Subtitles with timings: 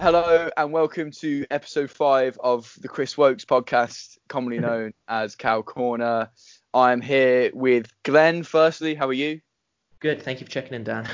[0.00, 5.60] Hello and welcome to episode five of the Chris Woakes podcast, commonly known as Cow
[5.60, 6.30] Corner.
[6.72, 8.42] I'm here with Glenn.
[8.42, 9.42] Firstly, how are you?
[9.98, 10.22] Good.
[10.22, 11.06] Thank you for checking in, Dan.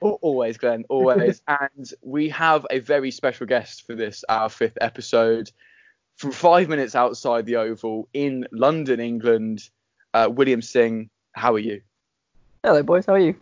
[0.00, 0.84] Always, Glenn.
[0.90, 1.40] Always.
[1.48, 5.50] and we have a very special guest for this, our fifth episode,
[6.16, 9.66] from five minutes outside the Oval in London, England.
[10.12, 11.80] Uh, William Singh, how are you?
[12.62, 13.06] Hello, boys.
[13.06, 13.36] How are you?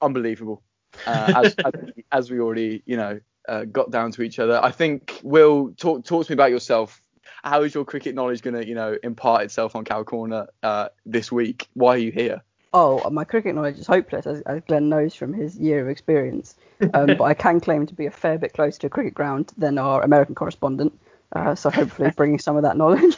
[0.00, 0.62] Unbelievable.
[1.06, 1.72] Uh, as, as,
[2.10, 4.60] as we already, you know, uh, got down to each other.
[4.62, 7.00] I think Will talk talk to me about yourself.
[7.42, 10.88] How is your cricket knowledge going to you know impart itself on Cow Corner uh,
[11.04, 11.68] this week?
[11.74, 12.42] Why are you here?
[12.76, 16.56] Oh, my cricket knowledge is hopeless, as, as Glenn knows from his year of experience.
[16.92, 19.52] Um, but I can claim to be a fair bit closer to a cricket ground
[19.56, 20.98] than our American correspondent.
[21.32, 23.16] Uh, so hopefully bringing some of that knowledge.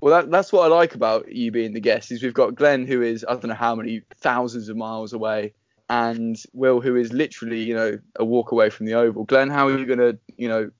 [0.00, 2.86] Well, that, that's what I like about you being the guest is we've got Glenn
[2.86, 5.54] who is I don't know how many thousands of miles away,
[5.88, 9.24] and Will, who is literally, you know, a walk away from the Oval.
[9.24, 10.70] Glenn, how are you going to, you know,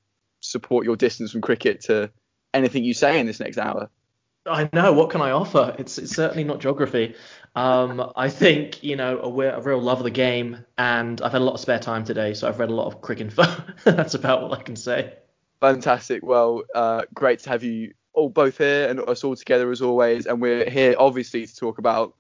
[0.41, 2.11] support your distance from cricket to
[2.53, 3.91] anything you say in this next hour?
[4.47, 4.93] I know.
[4.93, 5.75] What can I offer?
[5.79, 7.15] It's, it's certainly not geography.
[7.55, 11.41] Um, I think, you know, a, a, real love of the game, and I've had
[11.41, 13.45] a lot of spare time today, so I've read a lot of cricket info.
[13.85, 15.15] That's about what I can say.
[15.61, 16.25] Fantastic.
[16.25, 20.27] Well, uh, great to have you all both here and us all together as always.
[20.27, 22.15] And we're here, obviously, to talk about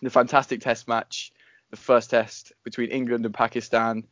[0.00, 1.32] the fantastic test match
[1.74, 4.04] the first test between England and Pakistan.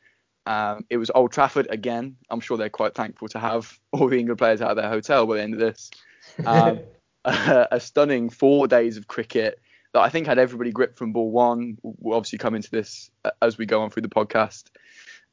[0.47, 2.17] Um, it was Old Trafford again.
[2.29, 5.27] I'm sure they're quite thankful to have all the England players out of their hotel
[5.27, 5.91] by the end of this.
[6.45, 6.81] Um,
[7.25, 9.61] a, a, stunning four days of cricket
[9.93, 11.79] that I think had everybody gripped from ball one.
[11.83, 14.65] We'll obviously come into this uh, as we go on through the podcast.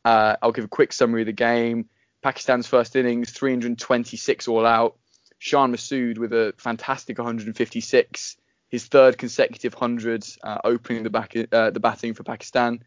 [0.06, 1.90] Uh, I'll give a quick summary of the game.
[2.22, 4.98] Pakistan's first innings, 326 all out.
[5.40, 8.38] Shan Masood with a fantastic 156
[8.70, 12.84] his third consecutive hundred, uh, opening the back uh, the batting for Pakistan.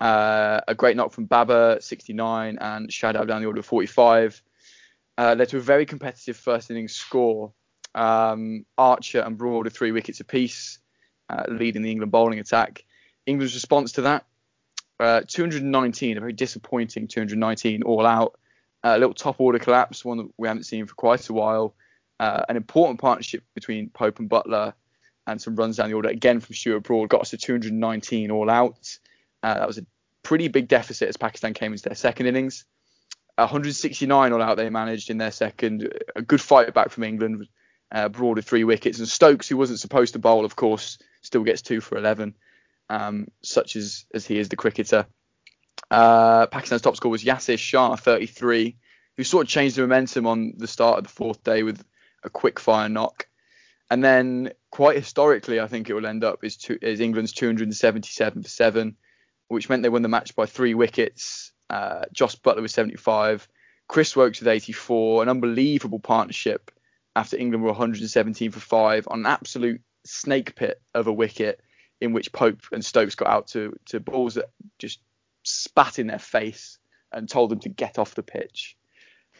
[0.00, 4.42] Uh, a great knock from Babar, 69, and Shadab down the order of 45.
[5.16, 7.52] Uh, led to a very competitive first innings score.
[7.94, 10.80] Um, Archer and Broad with three wickets apiece,
[11.30, 12.84] uh, leading the England bowling attack.
[13.26, 14.26] England's response to that,
[14.98, 18.38] uh, 219, a very disappointing 219 all out.
[18.82, 21.76] a little top order collapse, one that we haven't seen for quite a while.
[22.18, 24.74] an important partnership between Pope and Buttler
[25.26, 28.50] and some runs down the order again from Stuart Broad got us to 219 all
[28.50, 28.98] out.
[29.42, 29.86] Uh, that was a
[30.22, 32.64] pretty big deficit as Pakistan came into their second innings.
[33.36, 35.92] 169 all out they managed in their second.
[36.14, 37.48] A good fight back from England.
[37.90, 41.42] Uh, Broad with three wickets and Stokes, who wasn't supposed to bowl, of course, still
[41.42, 42.34] gets two for 11.
[42.88, 45.06] Um, such as as he is the cricketer.
[45.90, 48.76] Uh, Pakistan's top score was Yasir Shah, 33,
[49.16, 51.84] who sort of changed the momentum on the start of the fourth day with
[52.22, 53.26] a quick fire knock.
[53.90, 58.42] And then quite historically, I think it will end up is, two, is England's 277
[58.42, 58.96] for seven,
[59.48, 61.52] which meant they won the match by three wickets.
[61.68, 63.48] Uh, Jos Buttler with 75,
[63.88, 66.70] Chris Woakes with 84, an unbelievable partnership
[67.14, 71.60] after England were 117 for five on an absolute snake pit of a wicket
[72.00, 75.00] in which Pope and Stokes got out to, to balls that just
[75.44, 76.78] spat in their face
[77.12, 78.76] and told them to get off the pitch.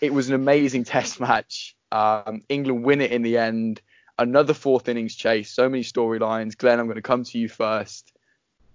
[0.00, 1.76] It was an amazing test match.
[1.90, 3.80] Um, England win it in the end
[4.18, 6.56] another fourth innings chase, so many storylines.
[6.56, 8.12] Glenn, I'm going to come to you first.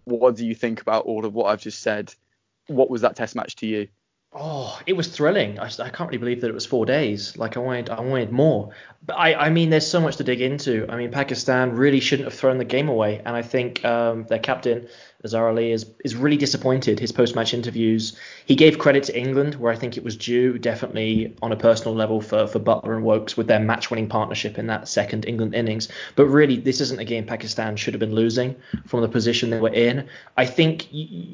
[0.05, 2.13] What do you think about all of what I've just said?
[2.67, 3.87] What was that test match to you?
[4.33, 5.57] Oh, it was thrilling.
[5.57, 7.37] I, I can't really believe that it was four days.
[7.37, 8.71] Like I wanted, I wanted more.
[9.05, 10.85] But I, I mean, there's so much to dig into.
[10.89, 14.37] I mean, Pakistan really shouldn't have thrown the game away, and I think um, their
[14.39, 14.89] captain
[15.23, 16.99] Azhar Ali is is really disappointed.
[16.99, 21.35] His post-match interviews, he gave credit to England, where I think it was due, definitely
[21.41, 24.89] on a personal level for for Buttler and Woakes with their match-winning partnership in that
[24.89, 25.87] second England innings.
[26.17, 28.57] But really, this isn't a game Pakistan should have been losing
[28.87, 30.09] from the position they were in.
[30.35, 30.87] I think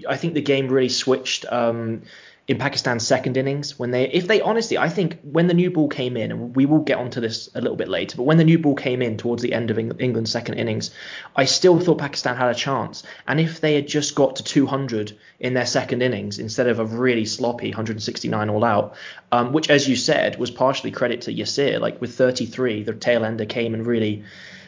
[0.08, 1.46] I think the game really switched.
[1.52, 2.04] Um,
[2.46, 5.88] in Pakistan's second innings when they if they honestly I think when the new ball
[5.88, 8.44] came in and we will get onto this a little bit later but when the
[8.44, 10.92] new ball came in towards the end of England's second innings
[11.38, 13.04] I still thought Pakistan had a chance.
[13.28, 16.86] And if they had just got to 200 in their second innings instead of a
[16.86, 18.96] really sloppy 169 all out
[19.32, 23.24] um, which as you said was partially credit to Yasir like with 33 the tail
[23.24, 24.24] ender came and really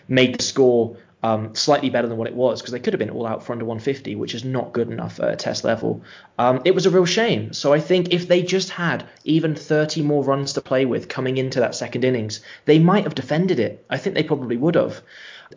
[0.07, 0.95] made the score
[1.25, 3.53] um, slightly better than what it was because they could have been all out for
[3.53, 6.03] under 150, which is not good enough at a test level.
[6.37, 7.51] Um, it was a real shame.
[7.51, 11.37] So I think if they just had even 30 more runs to play with coming
[11.37, 13.83] into that second innings, they might have defended it.
[13.89, 15.01] I think they probably would have.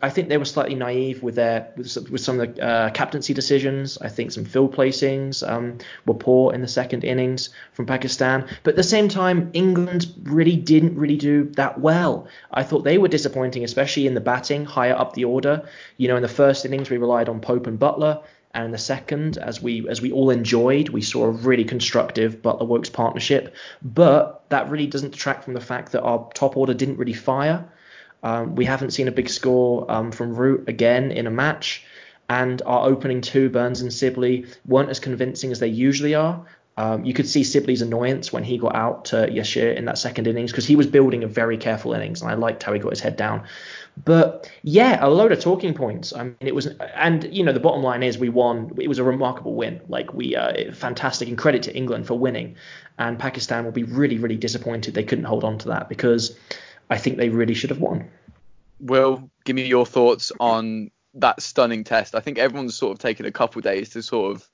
[0.01, 3.33] I think they were slightly naive with their with, with some of the uh, captaincy
[3.33, 3.97] decisions.
[3.97, 8.47] I think some field placings um, were poor in the second innings from Pakistan.
[8.63, 12.27] But at the same time, England really didn't really do that well.
[12.51, 15.67] I thought they were disappointing, especially in the batting higher up the order.
[15.97, 18.23] You know, in the first innings we relied on Pope and Buttler.
[18.51, 22.41] And in the second, as we as we all enjoyed, we saw a really constructive
[22.41, 23.55] Buttler Woakes partnership.
[23.81, 27.69] But that really doesn't detract from the fact that our top order didn't really fire.
[28.23, 31.85] Um, we haven't seen a big score um, from Root again in a match,
[32.29, 36.45] and our opening two, Burns and Sibley, weren't as convincing as they usually are.
[36.79, 40.27] Um, you could see Sibley's annoyance when he got out to Yasir in that second
[40.27, 42.91] innings because he was building a very careful innings, and I liked how he got
[42.91, 43.43] his head down.
[44.05, 46.13] But yeah, a load of talking points.
[46.15, 48.77] I mean, it was, and you know, the bottom line is we won.
[48.79, 49.81] It was a remarkable win.
[49.89, 52.55] Like we, uh, fantastic, and credit to England for winning.
[52.97, 56.37] And Pakistan will be really, really disappointed they couldn't hold on to that because
[56.89, 58.09] I think they really should have won.
[58.79, 62.15] Will, give me your thoughts on that stunning test.
[62.15, 64.49] I think everyone's sort of taken a couple days to sort of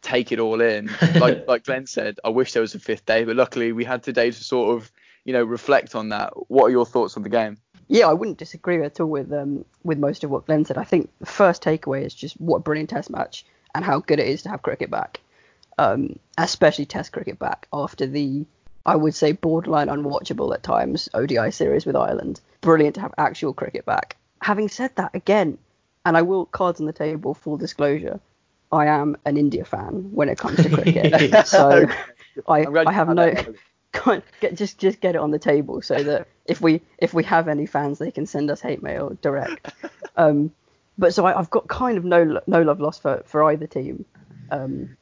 [0.00, 0.90] take it all in.
[1.14, 4.02] Like like Glenn said, I wish there was a fifth day, but luckily we had
[4.02, 4.90] today to sort of
[5.24, 6.32] you know reflect on that.
[6.50, 7.58] What are your thoughts on the game?
[7.88, 10.78] Yeah, I wouldn't disagree at all with um with most of what Glenn said.
[10.78, 13.44] I think the first takeaway is just what a brilliant test match
[13.74, 15.20] and how good it is to have cricket back,
[15.78, 18.44] um, especially Test cricket back after the
[18.84, 22.40] I would say borderline unwatchable at times ODI series with Ireland.
[22.60, 24.16] Brilliant to have actual cricket back.
[24.40, 25.58] Having said that, again,
[26.04, 28.20] and I will cards on the table, full disclosure,
[28.72, 31.46] I am an India fan when it comes to cricket.
[31.46, 31.86] so
[32.48, 33.34] I, I have no
[34.40, 37.48] get just just get it on the table so that if we if we have
[37.48, 39.72] any fans they can send us hate mail direct.
[40.14, 40.52] Um,
[40.98, 44.04] but so I, have got kind of no no love lost for, for either team.
[44.50, 44.98] Um,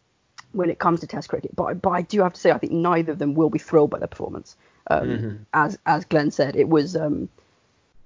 [0.53, 1.55] when it comes to Test cricket.
[1.55, 3.91] But, but I do have to say, I think neither of them will be thrilled
[3.91, 4.57] by their performance.
[4.91, 5.37] Um, mm-hmm.
[5.53, 7.29] As as Glenn said, it was um,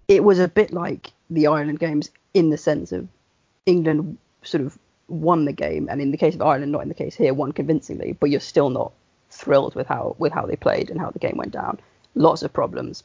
[0.09, 3.09] it was a bit like the Ireland games in the sense of
[3.65, 6.95] England sort of won the game, and in the case of Ireland, not in the
[6.95, 8.13] case here, won convincingly.
[8.13, 8.93] But you're still not
[9.31, 11.81] thrilled with how with how they played and how the game went down.
[12.15, 13.03] Lots of problems,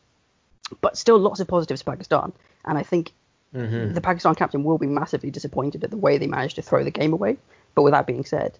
[0.81, 2.33] but still lots of positives for Pakistan.
[2.65, 3.11] And I think
[3.55, 3.93] mm-hmm.
[3.93, 6.91] the Pakistan captain will be massively disappointed at the way they managed to throw the
[6.91, 7.37] game away.
[7.75, 8.57] But with that being said,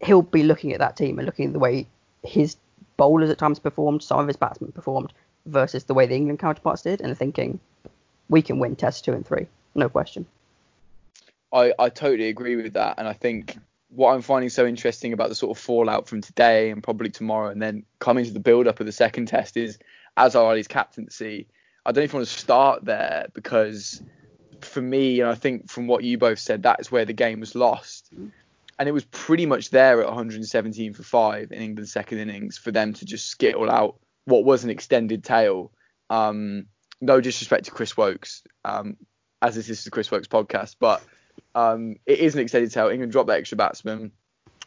[0.00, 1.86] he'll be looking at that team and looking at the way
[2.22, 2.56] his
[2.96, 5.12] bowlers at times performed, some of his batsmen performed,
[5.46, 7.60] versus the way the England counterparts did, and thinking
[8.28, 10.26] we can win Test two and three, no question.
[11.52, 13.58] I, I totally agree with that, and I think
[13.88, 17.50] what I'm finding so interesting about the sort of fallout from today and probably tomorrow,
[17.50, 19.78] and then coming to the build up of the second Test is
[20.16, 21.48] Azhar Ali's captaincy.
[21.84, 24.02] I don't even want to start there because
[24.60, 27.40] for me, and I think from what you both said, that is where the game
[27.40, 28.10] was lost.
[28.14, 28.30] Mm.
[28.80, 32.72] And it was pretty much there at 117 for five in England's second innings for
[32.72, 35.70] them to just skittle out what was an extended tail.
[36.08, 36.64] Um,
[36.98, 38.96] no disrespect to Chris Woakes, um,
[39.42, 41.02] as this is the Chris Woakes podcast, but
[41.54, 42.88] um, it is an extended tail.
[42.88, 44.12] England dropped that extra batsman,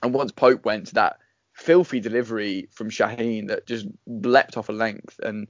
[0.03, 1.17] and once Pope went to that
[1.53, 5.47] filthy delivery from Shaheen that just leapt off a length, and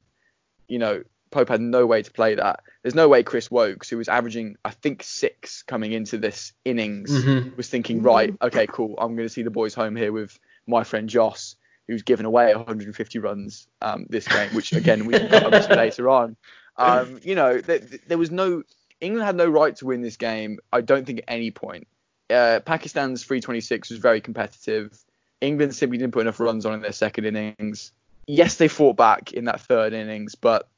[0.70, 2.62] you know Pope had no way to play that.
[2.82, 7.12] There's no way Chris Woakes, who was averaging, I think, six coming into this innings,
[7.12, 7.56] mm-hmm.
[7.56, 10.84] was thinking, right, okay, cool, I'm going to see the boys home here with my
[10.84, 11.56] friend Jos,
[11.88, 16.38] who's given away 150 runs um, this game, which again we can cover later on.
[16.78, 18.64] Um, you know, th- there was no
[19.02, 20.60] England had no right to win this game.
[20.72, 21.88] I don't think at any point.
[22.30, 24.98] Uh, Pakistan's 326 was very competitive.
[25.42, 27.92] England simply didn't put enough runs on in their second innings.
[28.26, 30.70] Yes, they fought back in that third innings, but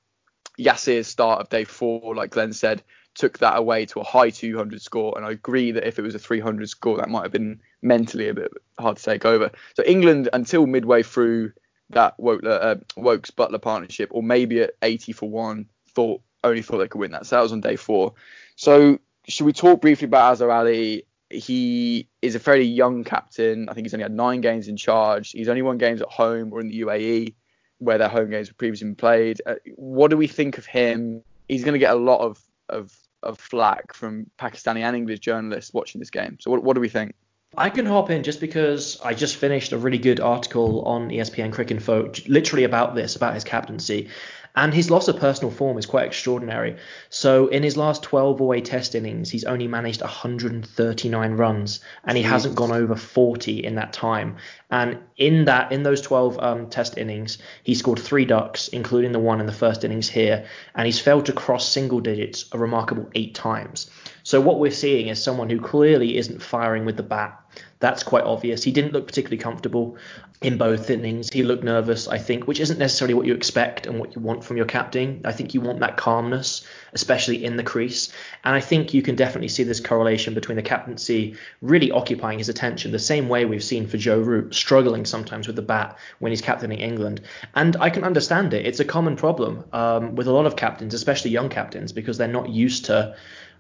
[0.59, 2.83] Yasir's start of day four, like Glenn said,
[3.13, 5.13] took that away to a high 200 score.
[5.17, 8.27] And I agree that if it was a 300 score, that might have been mentally
[8.27, 9.51] a bit hard to take over.
[9.75, 11.53] So England, until midway through
[11.91, 16.77] that Woakler, uh, Woakes Buttler partnership, or maybe at 80 for one, thought only thought
[16.77, 17.25] they could win that.
[17.25, 18.13] So that was on day four.
[18.55, 21.05] So should we talk briefly about Azhar Ali?
[21.31, 23.67] He is a fairly young captain.
[23.67, 25.31] I think he's only had nine games in charge.
[25.31, 27.33] He's only won games at home or in the UAE
[27.79, 29.41] where their home games were previously been played.
[29.45, 31.21] Uh, what do we think of him?
[31.47, 35.73] He's going to get a lot of, of of flack from Pakistani and English journalists
[35.73, 36.37] watching this game.
[36.39, 37.15] So what, what do we think?
[37.57, 41.53] I can hop in just because I just finished a really good article on ESPN
[41.53, 44.09] Cricinfo, literally about this, about his captaincy.
[44.55, 46.77] And his loss of personal form is quite extraordinary.
[47.09, 52.23] So in his last 12 away test innings, he's only managed 139 runs, and he
[52.23, 52.27] Jeez.
[52.27, 54.37] hasn't gone over 40 in that time.
[54.71, 59.19] And in that, in those 12 um, test innings, he scored three ducks, including the
[59.19, 63.09] one in the first innings here, and he's failed to cross single digits a remarkable
[63.13, 63.89] eight times.
[64.23, 67.39] So what we're seeing is someone who clearly isn't firing with the bat.
[67.79, 68.63] That's quite obvious.
[68.63, 69.97] He didn't look particularly comfortable
[70.41, 71.29] in both innings.
[71.31, 74.43] He looked nervous, I think, which isn't necessarily what you expect and what you want
[74.43, 75.21] from your captain.
[75.25, 78.13] I think you want that calmness, especially in the crease.
[78.43, 82.49] And I think you can definitely see this correlation between the captaincy really occupying his
[82.49, 86.31] attention, the same way we've seen for Joe Root struggling sometimes with the bat when
[86.31, 87.21] he's captaining England.
[87.55, 88.65] And I can understand it.
[88.65, 92.27] It's a common problem um, with a lot of captains, especially young captains, because they're
[92.27, 93.15] not used to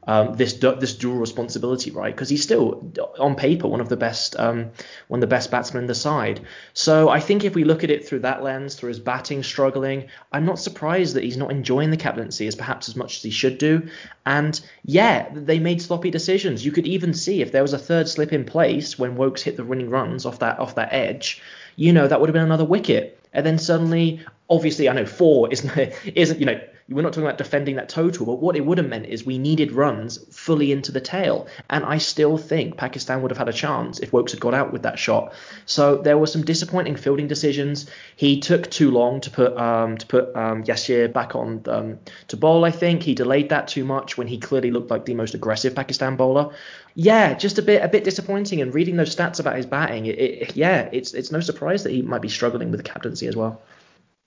[0.07, 2.13] um, this this dual responsibility, right?
[2.13, 4.71] Because he's still on paper one of the best um,
[5.07, 6.41] one of the best batsmen in the side.
[6.73, 10.07] So I think if we look at it through that lens, through his batting struggling,
[10.31, 13.31] I'm not surprised that he's not enjoying the captaincy as perhaps as much as he
[13.31, 13.87] should do.
[14.25, 16.65] And yeah, they made sloppy decisions.
[16.65, 19.57] You could even see if there was a third slip in place when Woakes hit
[19.57, 21.41] the winning runs off that off that edge,
[21.75, 23.19] you know that would have been another wicket.
[23.33, 27.39] And then suddenly, obviously, I know four isn't isn't you know we're not talking about
[27.39, 30.91] defending that total, but what it would have meant is we needed runs fully into
[30.91, 31.47] the tail.
[31.67, 34.71] And I still think Pakistan would have had a chance if Woakes had got out
[34.71, 35.33] with that shot.
[35.65, 37.89] So there were some disappointing fielding decisions.
[38.15, 42.37] He took too long to put um, to put um, Yasir back on um, to
[42.37, 42.63] bowl.
[42.65, 45.73] I think he delayed that too much when he clearly looked like the most aggressive
[45.73, 46.53] Pakistan bowler.
[46.93, 48.61] Yeah, just a bit a bit disappointing.
[48.61, 51.91] And reading those stats about his batting, it, it, yeah, it's it's no surprise that
[51.91, 53.59] he might be struggling with the captaincy as well.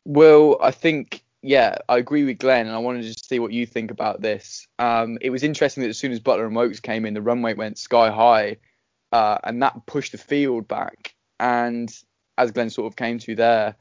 [0.09, 3.53] Well, I think yeah, I agree with Glenn, and I wanted to just see what
[3.53, 4.67] you think about this.
[4.79, 7.45] Um, it was interesting that as soon as Buttler and Woakes came in, the run
[7.45, 8.57] rate went sky high,
[9.13, 11.15] uh, and that pushed the field back.
[11.39, 11.95] And
[12.39, 13.77] as Glenn sort of came to there,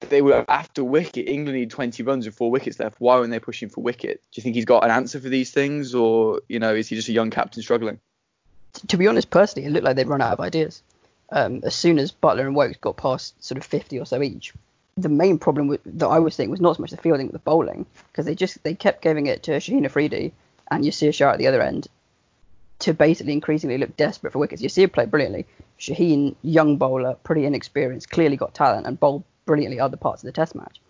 [0.00, 1.26] they were after wicket.
[1.26, 2.96] England need 20 runs with four wickets left.
[3.00, 4.20] Why weren't they pushing for wicket?
[4.30, 6.96] Do you think he's got an answer for these things, or you know, is he
[6.96, 7.98] just a young captain struggling?
[8.88, 10.82] To be honest, personally, it looked like they'd run out of ideas.
[11.30, 14.52] Um, as soon as Buttler and Woakes got past sort of 50 or so each,
[14.96, 17.38] the main problem that I was seeing was not so much the fielding but the
[17.38, 20.32] bowling because they just they kept giving it to Shaheen Afridi
[20.70, 21.88] and Yasir Shah at the other end
[22.80, 24.60] to basically increasingly look desperate for wickets.
[24.60, 25.46] Yasir played brilliantly.
[25.78, 30.32] Shaheen, young bowler, pretty inexperienced, clearly got talent and bowled brilliantly other parts of the
[30.32, 30.80] Test match,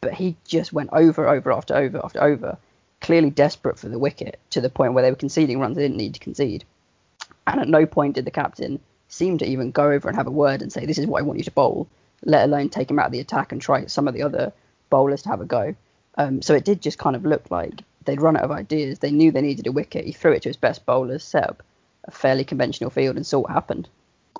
[0.00, 2.58] but he just went over, over after over after over,
[3.00, 5.96] clearly desperate for the wicket to the point where they were conceding runs they didn't
[5.96, 6.64] need to concede.
[7.46, 10.30] And at no point did the captain seem to even go over and have a
[10.30, 11.88] word and say, "This is what I want you to bowl."
[12.24, 14.52] Let alone take him out of the attack and try some of the other
[14.90, 15.74] bowlers to have a go.
[16.16, 18.98] Um, so it did just kind of look like they'd run out of ideas.
[18.98, 20.04] They knew they needed a wicket.
[20.04, 21.62] He threw it to his best bowlers, set up
[22.04, 23.88] a fairly conventional field, and saw what happened.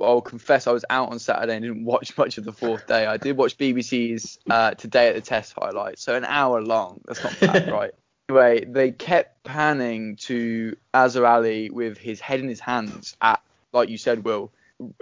[0.00, 3.06] I'll confess I was out on Saturday and didn't watch much of the fourth day.
[3.06, 7.00] I did watch BBC's uh, Today at the Test highlights, so an hour long.
[7.06, 7.92] That's not bad, right?
[8.28, 13.90] Anyway, they kept panning to Azhar Ali with his head in his hands at, like
[13.90, 14.52] you said, Will,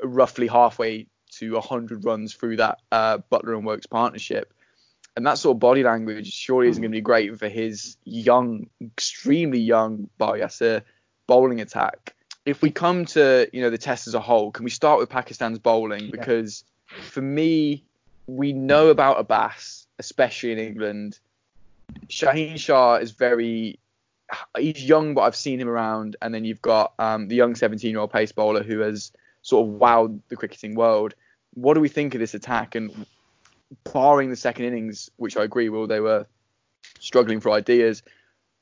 [0.03, 4.53] roughly halfway to 100 runs through that uh, Buttler and Woakes partnership.
[5.17, 8.69] And that sort of body language surely isn't going to be great for his young,
[8.81, 10.39] extremely young Bar
[11.27, 12.15] bowling attack.
[12.47, 15.11] If we come to you know the test as a whole, can we start with
[15.11, 16.11] Pakistan's bowling?
[16.11, 17.03] Because yeah.
[17.03, 17.85] for me,
[18.27, 21.19] we know about Abbas, especially in England.
[22.09, 23.79] Shaheen Shah is very
[24.59, 26.17] he's young, but I've seen him around.
[26.21, 29.69] And then you've got um, the young 17 year old pace bowler who has sort
[29.69, 31.15] of wowed the cricketing world.
[31.55, 32.75] What do we think of this attack?
[32.75, 33.07] And
[33.93, 36.27] barring the second innings, which I agree, Will, they were
[36.99, 38.03] struggling for ideas.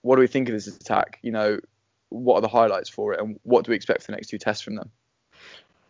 [0.03, 1.19] What do we think of this attack?
[1.23, 1.59] You know,
[2.09, 4.39] what are the highlights for it, and what do we expect for the next two
[4.39, 4.91] tests from them?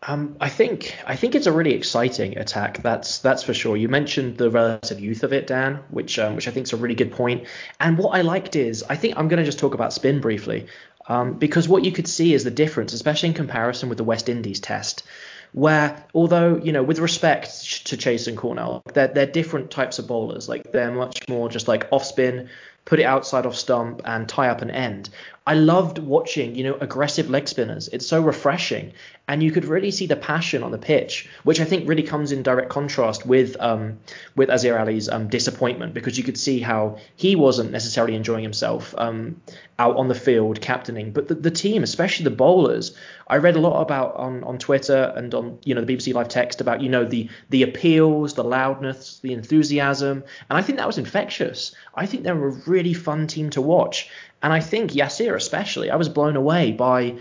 [0.00, 2.82] Um, I think I think it's a really exciting attack.
[2.82, 3.76] That's that's for sure.
[3.76, 6.76] You mentioned the relative youth of it, Dan, which um, which I think is a
[6.76, 7.48] really good point.
[7.80, 10.66] And what I liked is I think I'm going to just talk about spin briefly.
[11.08, 14.28] Um, because what you could see is the difference, especially in comparison with the West
[14.28, 15.04] Indies test,
[15.52, 20.06] where although you know with respect to Chase and Cornwall, they're they're different types of
[20.06, 20.48] bowlers.
[20.48, 22.48] Like they're much more just like off spin,
[22.84, 25.10] put it outside off stump and tie up an end.
[25.48, 27.88] I loved watching, you know, aggressive leg spinners.
[27.88, 28.92] It's so refreshing,
[29.26, 32.32] and you could really see the passion on the pitch, which I think really comes
[32.32, 33.98] in direct contrast with um,
[34.36, 38.94] with Azhar Ali's um, disappointment because you could see how he wasn't necessarily enjoying himself
[38.98, 39.40] um,
[39.78, 42.94] out on the field captaining, but the, the team, especially the bowlers.
[43.26, 46.28] I read a lot about on on Twitter and on you know the BBC Live
[46.28, 50.86] text about you know the the appeals, the loudness, the enthusiasm, and I think that
[50.86, 51.74] was infectious.
[51.94, 54.10] I think they were a really fun team to watch.
[54.42, 57.16] And I think Yasir especially, I was blown away by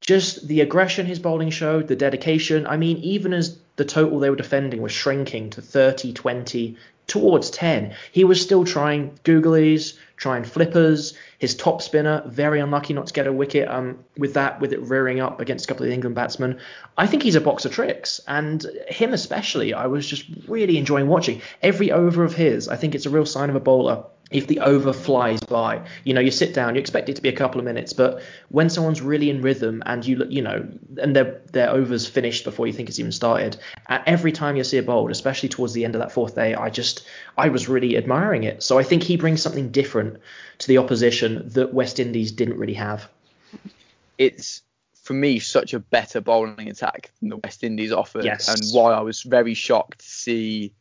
[0.00, 2.66] just the aggression his bowling showed, the dedication.
[2.66, 6.76] I mean, even as the total they were defending was shrinking to 30, 20,
[7.06, 11.14] towards 10, he was still trying googlies, trying flippers.
[11.38, 14.80] His top spinner, very unlucky not to get a wicket um, with that, with it
[14.80, 16.60] rearing up against a couple of the England batsmen.
[16.96, 21.08] I think he's a box of tricks, and him especially, I was just really enjoying
[21.08, 21.42] watching.
[21.60, 24.60] Every over of his, I think it's a real sign of a bowler if the
[24.60, 25.86] over flies by.
[26.04, 28.22] You know, you sit down, you expect it to be a couple of minutes, but
[28.48, 30.68] when someone's really in rhythm and you you know,
[31.00, 33.56] and their their overs finished before you think it's even started,
[33.88, 36.70] every time you see a bowled, especially towards the end of that fourth day, I
[36.70, 38.62] just I was really admiring it.
[38.62, 40.18] So I think he brings something different
[40.58, 43.08] to the opposition that West Indies didn't really have.
[44.18, 44.62] It's
[45.02, 48.48] for me such a better bowling attack than the West Indies offered, yes.
[48.48, 50.72] and why I was very shocked to see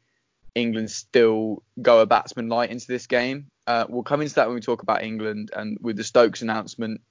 [0.56, 3.48] England still go a batsman light into this game.
[3.68, 7.02] Uh, we'll come into that when we talk about England and with the Stokes announcement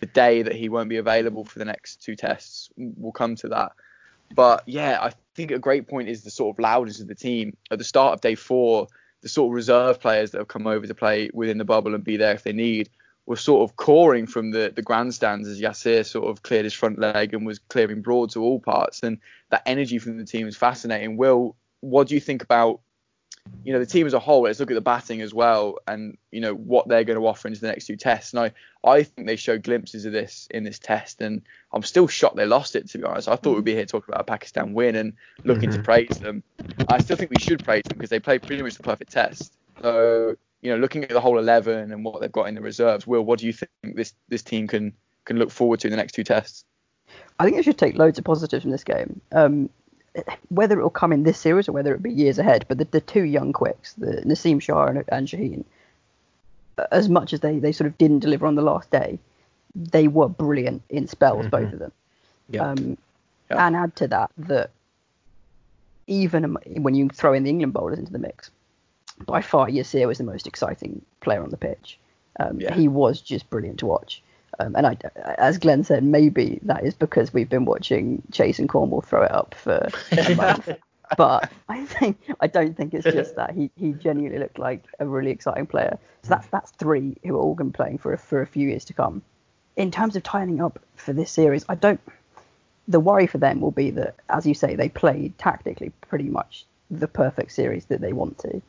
[0.00, 2.70] today that he won't be available for the next two tests.
[2.76, 3.72] We'll come to that.
[4.34, 7.56] But yeah, I think a great point is the sort of loudness of the team.
[7.70, 8.88] At the start of day four,
[9.22, 12.04] the sort of reserve players that have come over to play within the bubble and
[12.04, 12.90] be there if they need
[13.26, 16.98] were sort of coring from the, the grandstands as Yasir sort of cleared his front
[16.98, 19.02] leg and was clearing Broad to all parts.
[19.02, 19.18] And
[19.50, 21.16] that energy from the team is fascinating.
[21.16, 21.56] Will,
[21.90, 22.80] what do you think about
[23.62, 24.42] you know the team as a whole?
[24.42, 27.48] Let's look at the batting as well, and you know what they're going to offer
[27.48, 28.32] into the next two tests.
[28.32, 28.52] And I,
[28.88, 32.46] I think they showed glimpses of this in this test, and I'm still shocked they
[32.46, 32.88] lost it.
[32.90, 35.12] To be honest, I thought we'd be here talking about a Pakistan win and
[35.44, 35.78] looking mm-hmm.
[35.78, 36.42] to praise them.
[36.88, 39.52] I still think we should praise them because they played pretty much the perfect test.
[39.80, 43.06] So you know, looking at the whole 11 and what they've got in the reserves,
[43.06, 44.92] Will, what do you think this this team can
[45.24, 46.64] can look forward to in the next two tests?
[47.38, 49.20] I think they should take loads of positives from this game.
[49.30, 49.70] Um,
[50.48, 52.84] whether it will come in this series or whether it'll be years ahead, but the,
[52.84, 55.64] the two young quicks, the Naseem Shah and, and Shaheen,
[56.90, 59.18] as much as they, they sort of didn't deliver on the last day,
[59.74, 61.50] they were brilliant in spells, mm-hmm.
[61.50, 61.92] both of them.
[62.50, 62.70] Yeah.
[62.70, 62.98] Um,
[63.50, 63.66] yeah.
[63.66, 64.70] And add to that that
[66.06, 68.50] even when you throw in the England bowlers into the mix,
[69.24, 71.98] by far Yasir was the most exciting player on the pitch.
[72.38, 72.74] Um, yeah.
[72.74, 74.22] He was just brilliant to watch.
[74.58, 74.96] Um, and I,
[75.38, 79.30] as Glenn said, maybe that is because we've been watching Chase and Cornwall throw it
[79.30, 80.68] up for a month.
[81.16, 85.06] but I think I don't think it's just that he he genuinely looked like a
[85.06, 85.98] really exciting player.
[86.22, 88.46] So that's that's three who are all going to be playing for a, for a
[88.46, 89.22] few years to come.
[89.76, 92.00] In terms of tightening up for this series, I don't.
[92.88, 96.64] The worry for them will be that, as you say, they played tactically pretty much
[96.90, 98.62] the perfect series that they want to.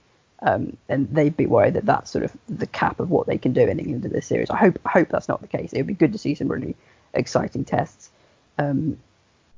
[0.44, 3.54] Um, and they'd be worried that that's sort of the cap of what they can
[3.54, 4.50] do in England in this series.
[4.50, 5.74] I hope hope that's not the case.
[5.74, 6.76] It would be good to see some really
[7.14, 8.12] exciting tests.
[8.60, 9.00] Um,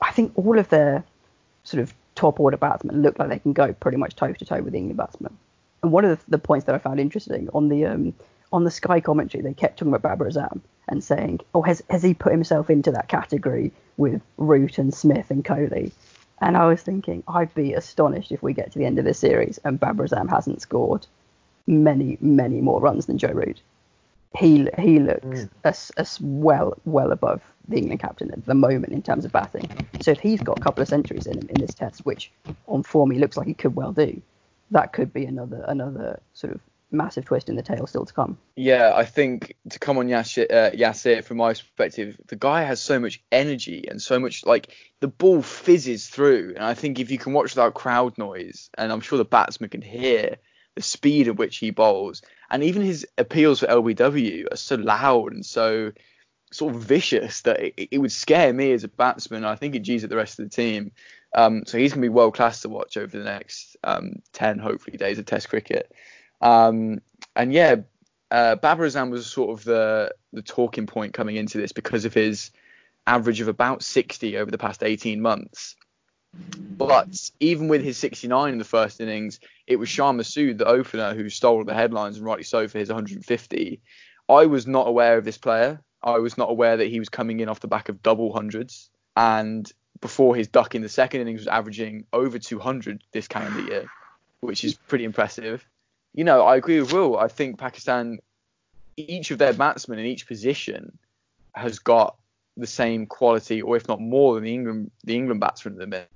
[0.01, 1.03] I think all of their
[1.63, 4.61] sort of top order batsmen look like they can go pretty much toe to toe
[4.61, 5.37] with the England batsmen.
[5.83, 8.13] And one of the, the, points that I found interesting on the um,
[8.51, 12.03] on the Sky commentary, they kept talking about Babar Azam and saying, "Oh, has has
[12.03, 15.91] he put himself into that category with Root and Smith and Kohli?"
[16.41, 19.19] And I was thinking, I'd be astonished if we get to the end of this
[19.19, 21.05] series and Babar Azam hasn't scored
[21.67, 23.61] many, many more runs than Joe Root.
[24.37, 25.49] He he looks mm.
[25.63, 29.67] as, as well well above the England captain at the moment in terms of batting.
[30.01, 32.31] So if he's got a couple of centuries in in this test, which
[32.67, 34.21] on form he looks like he could well do,
[34.69, 38.37] that could be another another sort of massive twist in the tail still to come.
[38.55, 42.81] Yeah, I think to come on Yasir, uh, Yasir from my perspective, the guy has
[42.81, 47.11] so much energy and so much like the ball fizzes through, and I think if
[47.11, 50.37] you can watch without crowd noise, and I'm sure the batsman can hear
[50.75, 55.33] the speed at which he bowls, and even his appeals for LBW are so loud
[55.33, 55.91] and so
[56.51, 59.45] sort of vicious that it, it would scare me as a batsman.
[59.45, 60.91] I think it G's at the rest of the team.
[61.35, 64.57] Um, so he's going to be world class to watch over the next um, 10,
[64.57, 65.91] hopefully, days of Test cricket.
[66.41, 67.01] Um,
[67.35, 67.77] and yeah,
[68.31, 72.13] uh, Babar Azam was sort of the the talking point coming into this because of
[72.13, 72.51] his
[73.07, 75.75] average of about 60 over the past 18 months.
[76.31, 81.15] But even with his 69 in the first innings, it was Shan Masood, the opener,
[81.15, 83.81] who stole the headlines, and rightly so for his 150.
[84.29, 85.81] I was not aware of this player.
[86.03, 88.91] I was not aware that he was coming in off the back of double hundreds.
[89.17, 89.69] And
[90.01, 93.85] before his duck in the second innings was averaging over 200 this calendar year,
[94.41, 95.65] which is pretty impressive
[96.13, 97.17] you know, I agree with Will.
[97.17, 98.19] I think Pakistan,
[98.97, 100.97] each of their batsmen in each position
[101.53, 102.17] has got
[102.57, 105.87] the same quality, or if not more, than the England the England batsmen at the
[105.87, 106.09] minute.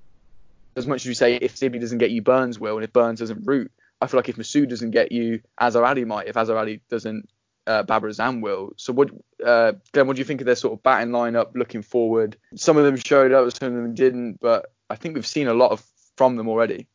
[0.76, 3.20] As much as you say, if Sibby doesn't get you, Burns will, and if Burns
[3.20, 6.26] doesn't root, I feel like if Masood doesn't get you, Azhar Ali might.
[6.26, 7.28] If Azhar Ali doesn't,
[7.66, 8.72] uh, Babar Azam will.
[8.76, 9.10] So what,
[9.44, 12.36] uh, Glenn, what do you think of their sort of batting lineup looking forward?
[12.56, 15.54] Some of them showed up, some of them didn't, but I think we've seen a
[15.54, 15.82] lot of
[16.16, 16.86] from them already.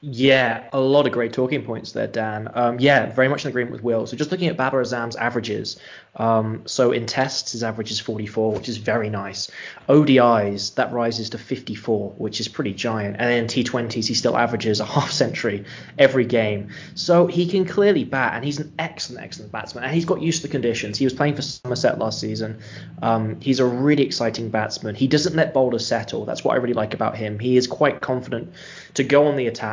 [0.00, 2.48] Yeah, a lot of great talking points there, Dan.
[2.54, 4.06] Um, yeah, very much in agreement with Will.
[4.06, 5.78] So just looking at Babar Azam's averages.
[6.16, 9.50] Um, so in tests, his average is 44, which is very nice.
[9.88, 13.16] ODIs, that rises to 54, which is pretty giant.
[13.18, 15.64] And then T20s, he still averages a half century
[15.98, 16.68] every game.
[16.94, 19.84] So he can clearly bat, and he's an excellent, excellent batsman.
[19.84, 20.98] And he's got used to the conditions.
[20.98, 22.60] He was playing for Somerset last season.
[23.02, 24.94] Um, he's a really exciting batsman.
[24.94, 26.26] He doesn't let bowlers settle.
[26.26, 27.38] That's what I really like about him.
[27.38, 28.52] He is quite confident
[28.94, 29.63] to go on the attack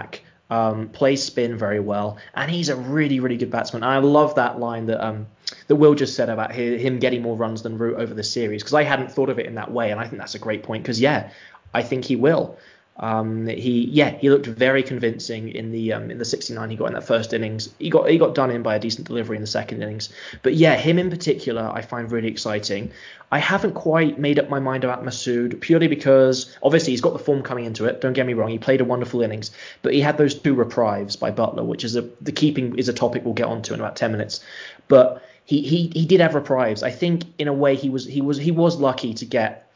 [0.50, 3.84] um, plays spin very well, and he's a really, really good batsman.
[3.84, 5.28] I love that line that um,
[5.68, 8.74] that Will just said about him getting more runs than Root over the series because
[8.74, 10.84] I hadn't thought of it in that way, and I think that's a great point
[10.84, 11.32] because yeah,
[11.74, 12.58] I think he will.
[13.02, 16.86] Um, he yeah he looked very convincing in the um, in the 69 he got
[16.86, 17.74] in that first innings.
[17.80, 20.10] He got he got done in by a decent delivery in the second innings.
[20.44, 22.92] But yeah, him in particular I find really exciting.
[23.32, 27.20] I haven't quite made up my mind about Masood purely because obviously he's got the
[27.20, 28.02] form coming into it.
[28.02, 29.50] Don't get me wrong, he played a wonderful innings,
[29.82, 32.94] but he had those two reprives by Buttler, which is a the keeping is a
[32.94, 34.44] topic we'll get onto in about 10 minutes.
[34.88, 36.84] But he he he did have reprives.
[36.84, 39.71] I think in a way he was he was he was lucky to get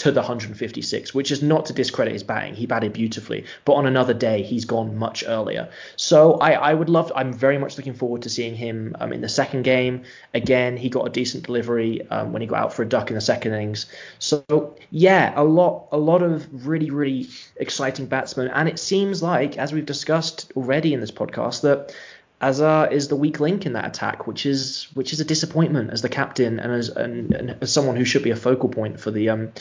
[0.00, 2.54] to the 156, which is not to discredit his batting.
[2.54, 5.68] He batted beautifully, but on another day, he's gone much earlier.
[5.96, 9.20] So I, I would love, I'm very much looking forward to seeing him um, in
[9.20, 10.04] the second game.
[10.32, 13.14] Again, he got a decent delivery um, when he got out for a duck in
[13.14, 13.86] the second innings.
[14.18, 18.48] So yeah, a lot, a lot of really, really exciting batsmen.
[18.48, 21.94] And it seems like, as we've discussed already in this podcast, that
[22.40, 26.00] Azhar is the weak link in that attack, which is which is a disappointment as
[26.00, 29.10] the captain and as and, and as someone who should be a focal point for
[29.10, 29.52] the um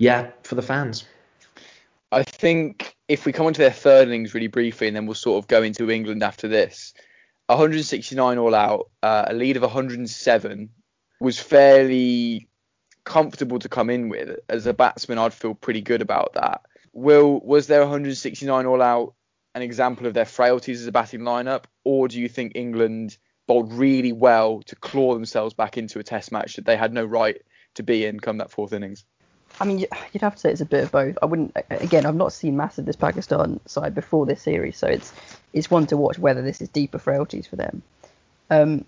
[0.00, 1.04] yeah for the fans.
[2.10, 5.14] I think if we come on to their third innings really briefly, and then we'll
[5.14, 6.92] sort of go into England after this.
[7.46, 10.70] 169 all out, uh, a lead of 107
[11.20, 12.48] was fairly
[13.04, 14.38] comfortable to come in with.
[14.48, 16.62] As a batsman, I'd feel pretty good about that.
[16.92, 19.14] Will was there 169 all out
[19.54, 23.72] an example of their frailties as a batting lineup, or do you think England bowled
[23.72, 27.40] really well to claw themselves back into a Test match that they had no right
[27.74, 29.04] to be in come that fourth innings?
[29.60, 31.18] I mean, you'd have to say it's a bit of both.
[31.20, 31.54] I wouldn't.
[31.68, 35.12] Again, I've not seen massive this Pakistan side before this series, so it's
[35.52, 37.82] it's one to watch whether this is deeper frailties for them.
[38.48, 38.86] Um,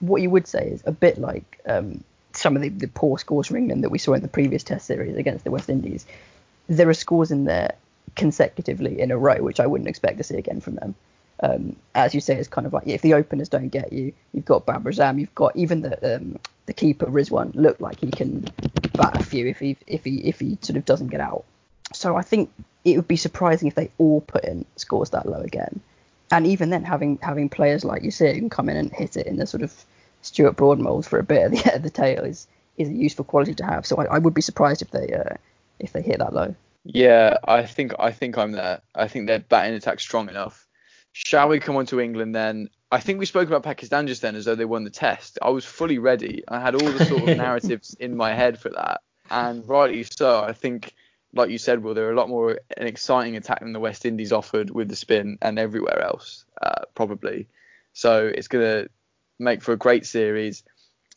[0.00, 2.02] what you would say is a bit like um,
[2.32, 4.86] some of the, the poor scores from England that we saw in the previous Test
[4.86, 6.04] series against the West Indies.
[6.66, 7.74] There are scores in there
[8.16, 10.94] consecutively in a row, which I wouldn't expect to see again from them.
[11.40, 14.44] Um, as you say, it's kind of like if the openers don't get you, you've
[14.44, 18.46] got Babar Azam, you've got even the um, the keeper Rizwan looked like he can
[18.98, 21.44] a few if he if he if he sort of doesn't get out.
[21.92, 22.50] So I think
[22.84, 25.80] it would be surprising if they all put in scores that low again.
[26.30, 29.26] And even then, having having players like Yasir who can come in and hit it
[29.26, 29.74] in the sort of
[30.22, 32.92] Stuart Broad mould for a bit at the end of the tail is is a
[32.92, 33.86] useful quality to have.
[33.86, 35.36] So I, I would be surprised if they uh,
[35.78, 36.54] if they hit that low.
[36.84, 38.80] Yeah, I think I think I'm there.
[38.94, 40.67] I think their batting attack strong enough.
[41.12, 42.70] Shall we come on to England then?
[42.90, 45.38] I think we spoke about Pakistan just then as though they won the test.
[45.42, 46.42] I was fully ready.
[46.48, 50.40] I had all the sort of narratives in my head for that, and rightly so.
[50.40, 50.94] I think,
[51.34, 54.32] like you said, well, they're a lot more an exciting attack than the West Indies
[54.32, 57.48] offered with the spin and everywhere else, uh, probably.
[57.92, 58.86] So it's gonna
[59.38, 60.62] make for a great series.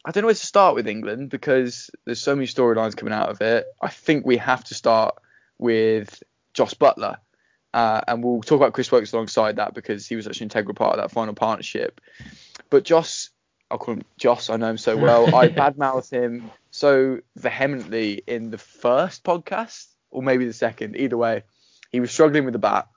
[0.03, 3.29] I don't know where to start with England because there's so many storylines coming out
[3.29, 3.67] of it.
[3.81, 5.15] I think we have to start
[5.59, 6.23] with
[6.53, 7.17] Jos Buttler.
[7.73, 10.75] Uh, and we'll talk about Chris Woakes alongside that because he was such an integral
[10.75, 12.01] part of that final partnership.
[12.69, 13.29] But Jos,
[13.69, 15.33] I'll call him Jos, I know him so well.
[15.33, 21.43] I badmouthed him so vehemently in the first podcast, or maybe the second, either way.
[21.91, 22.87] He was struggling with the bat.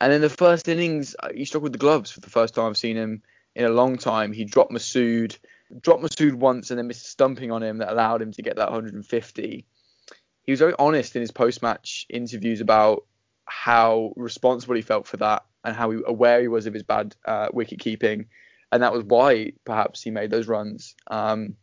[0.00, 2.66] And in the first innings, uh, he struggled with the gloves for the first time
[2.66, 3.22] I've seen him
[3.54, 4.32] in a long time.
[4.32, 5.38] He dropped Masood,
[5.80, 8.56] dropped Masood once and then missed a stumping on him that allowed him to get
[8.56, 9.66] that 150
[10.44, 13.04] he was very honest in his post-match interviews about
[13.46, 17.48] how responsible he felt for that and how aware he was of his bad uh,
[17.52, 18.26] wicket keeping,
[18.70, 20.94] and that was why perhaps he made those runs.
[21.08, 21.56] Um,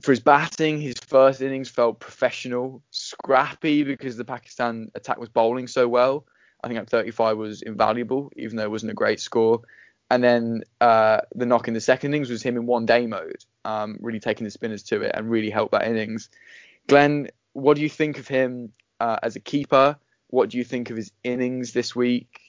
[0.00, 5.66] for his batting, his first innings felt professional, scrappy because the Pakistan attack was bowling
[5.66, 6.24] so well.
[6.62, 9.60] I think at 35 was invaluable, even though it wasn't a great score.
[10.10, 13.44] And then uh, the knock in the second innings was him in one day mode,
[13.64, 16.30] um, really taking the spinners to it and really helped that innings.
[16.88, 19.96] Glenn, what do you think of him uh, as a keeper?
[20.30, 22.40] What do you think of his innings this week?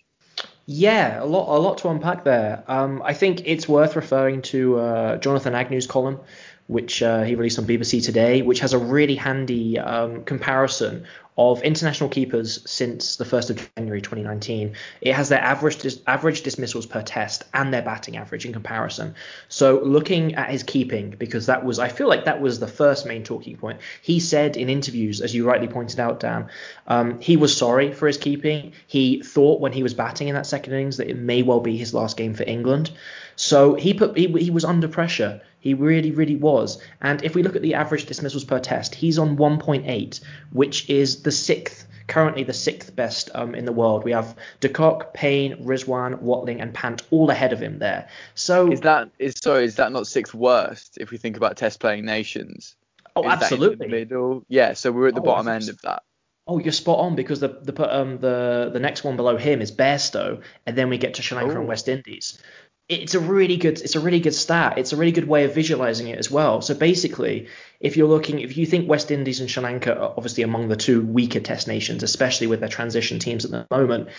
[0.66, 2.64] Yeah, a lot, a lot to unpack there.
[2.68, 6.20] Um, I think it's worth referring to uh, Jonathan Agnew's column,
[6.68, 11.06] which uh, he released on BBC Today, which has a really handy um, comparison
[11.50, 14.76] of international keepers since the 1st of January 2019.
[15.02, 19.16] It has their average dis- average dismissals per test and their batting average in comparison.
[19.50, 23.06] So looking at his keeping, because that was I feel like that was the first
[23.06, 23.80] main talking point.
[24.02, 26.50] He said in interviews, as you rightly pointed out, Dan,
[26.88, 28.74] um, he was sorry for his keeping.
[28.88, 31.78] He thought when he was batting in that second innings that it may well be
[31.78, 32.92] his last game for England.
[33.36, 35.42] So he put he, he was under pressure.
[35.62, 36.82] He really, really was.
[37.02, 40.20] And if we look at the average dismissals per test, he's on 1.8,
[40.52, 44.04] which is the sixth, currently the sixth best um, in the world.
[44.04, 48.10] We have De Kock, Paine, Rizwan, Watling, and Pant all ahead of him there.
[48.36, 49.66] So Is that is sorry?
[49.66, 52.76] Is that not sixth worst if we think about test playing nations?
[53.16, 53.88] oh, Is the absolutely.
[53.88, 54.44] middle.
[54.48, 54.74] Yeah.
[54.74, 56.04] So we're at the Oh, bottom end of that.
[56.48, 59.72] Oh, you're spot on because the the um the the next one below him is
[59.72, 61.60] Bairstow, and then we get to Sri Lanka Oh.
[61.60, 62.42] and West Indies.
[62.90, 64.78] It's a really good it's a really good stat.
[64.78, 66.62] It's a really good way of visualizing it as well.
[66.62, 67.48] So basically,
[67.82, 70.76] if you're looking if you think West Indies and Sri Lanka are obviously among the
[70.76, 74.10] two weaker test nations, especially with their transition teams at the moment,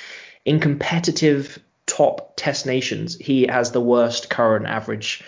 [0.44, 5.24] in competitive top test nations, he has the worst current average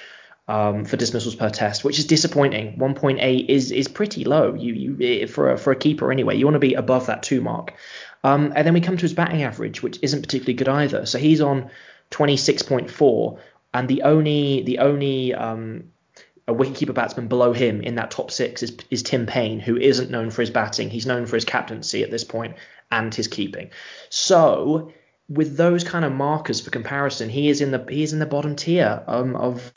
[0.47, 2.77] um, for dismissals per test, which is disappointing.
[2.79, 4.55] 1.8 is is pretty low.
[4.55, 6.37] You you for a, for a keeper anyway.
[6.37, 7.75] You want to be above that two mark.
[8.23, 11.07] Um, and then we come to his batting average, which isn't particularly good either.
[11.07, 11.71] So he's on
[12.11, 13.39] 26.4,
[13.75, 15.93] and the only the only um,
[16.47, 20.11] a wicketkeeper batsman below him in that top six is is Tim Paine, who isn't
[20.11, 20.91] known for his batting.
[20.91, 22.57] He's known for his captaincy at this point
[22.91, 23.71] and his keeping.
[24.11, 24.93] So
[25.29, 28.27] with those kind of markers for comparison, he is in the he is in the
[28.27, 29.73] bottom tier um, of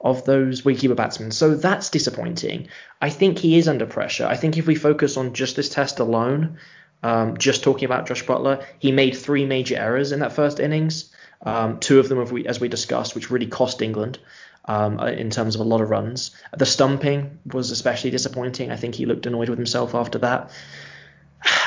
[0.00, 1.32] of those wicketkeeper batsmen.
[1.32, 2.68] So that's disappointing.
[3.00, 4.26] I think he is under pressure.
[4.26, 6.58] I think if we focus on just this test alone,
[7.02, 11.12] um, just talking about Jos Buttler, he made three major errors in that first innings.
[11.42, 14.18] Um, two of them, we, as we discussed, which really cost England
[14.66, 16.30] um, in terms of a lot of runs.
[16.56, 18.70] The stumping was especially disappointing.
[18.70, 20.50] I think he looked annoyed with himself after that.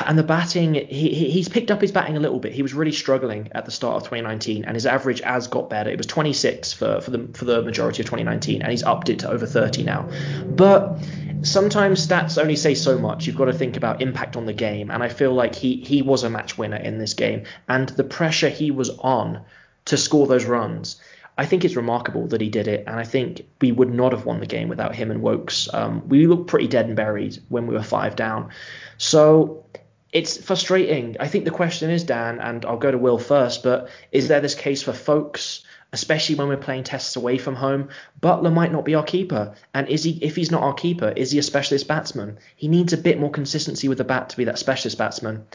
[0.04, 0.84] And the batting, he,
[1.14, 2.52] he- he's picked up his batting a little bit.
[2.52, 5.88] He was really struggling at the start of 2019, and his average has got better.
[5.88, 9.20] It was 26 for, for the for the majority of 2019, and he's upped it
[9.20, 10.10] to over 30 now.
[10.44, 10.98] But
[11.42, 13.26] sometimes stats only say so much.
[13.26, 16.02] You've got to think about impact on the game, and I feel like he he
[16.02, 19.42] was a match winner in this game, and the pressure he was on
[19.86, 21.00] to score those runs.
[21.40, 24.26] I think it's remarkable that he did it, and I think we would not have
[24.26, 25.72] won the game without him and Woakes.
[25.72, 28.50] Um, we looked pretty dead and buried when we were five down,
[28.98, 29.64] so
[30.12, 31.16] it's frustrating.
[31.18, 34.42] I think the question is, Dan, and I'll go to Will first, but is there
[34.42, 37.88] this case for Foakes, especially when we're playing tests away from home?
[38.20, 40.18] Buttler might not be our keeper, and is he?
[40.20, 42.36] If he's not our keeper, is he a specialist batsman?
[42.54, 45.46] He needs a bit more consistency with the bat to be that specialist batsman.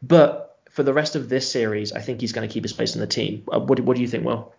[0.00, 2.94] But for the rest of this series, I think he's going to keep his place
[2.94, 3.42] in the team.
[3.50, 4.52] Uh, what, what do you think, Will?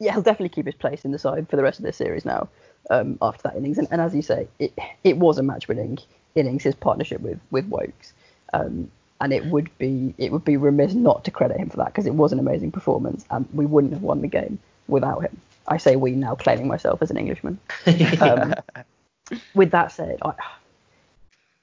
[0.00, 2.24] Yeah, he'll definitely keep his place in the side for the rest of this series
[2.24, 2.48] now.
[2.90, 4.72] Um, after that innings, and, and as you say, it
[5.04, 5.98] it was a match-winning
[6.34, 6.64] innings.
[6.64, 8.12] His partnership with with Woakes,
[8.52, 11.86] um, and it would be it would be remiss not to credit him for that
[11.86, 15.40] because it was an amazing performance, and we wouldn't have won the game without him.
[15.66, 17.58] I say we now, claiming myself as an Englishman.
[18.20, 18.54] Um,
[19.54, 20.34] with that said, I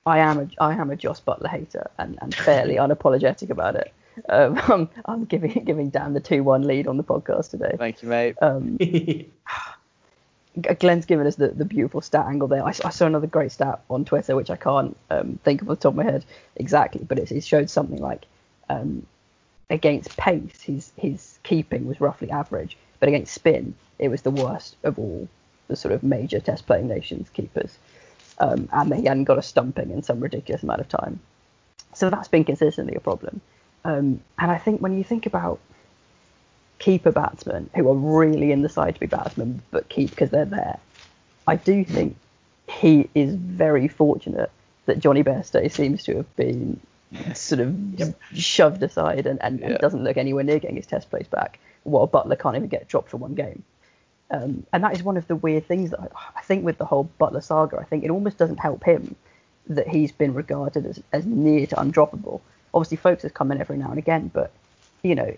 [0.05, 3.93] I am a I am a Jos Buttler hater and, and fairly unapologetic about it.
[4.29, 7.75] Um, I'm, I'm giving giving Dan the two one lead on the podcast today.
[7.77, 8.35] Thank you, mate.
[8.41, 8.77] Um,
[10.79, 12.63] Glenn's given us the, the beautiful stat angle there.
[12.63, 15.77] I, I saw another great stat on Twitter, which I can't um, think of off
[15.77, 16.25] the top of my head
[16.57, 18.25] exactly, but it, it showed something like
[18.69, 19.05] um,
[19.69, 24.75] against pace, his his keeping was roughly average, but against spin, it was the worst
[24.83, 25.27] of all
[25.67, 27.77] the sort of major Test playing nations keepers,
[28.39, 31.19] um, and he hadn't got a stumping in some ridiculous amount of time.
[31.93, 33.41] So that's been consistently a problem.
[33.83, 35.59] Um, and I think when you think about
[36.79, 40.45] keeper batsmen who are really in the side to be batsmen but keep because they're
[40.45, 40.79] there.
[41.47, 42.17] I do think
[42.67, 44.51] he is very fortunate
[44.85, 46.79] that Jonny Bairstow seems to have been
[47.35, 48.19] sort of Yep.
[48.33, 52.07] shoved aside and, and, and doesn't look anywhere near getting his test place back, while
[52.07, 53.63] Buttler can't even get dropped for one game.
[54.31, 56.85] Um, and that is one of the weird things that I, I think with the
[56.85, 59.15] whole Buttler saga, I think it almost doesn't help him
[59.67, 62.41] that he's been regarded as, as near to undroppable.
[62.73, 64.51] Obviously, Foakes have come in every now and again, but
[65.03, 65.35] you know,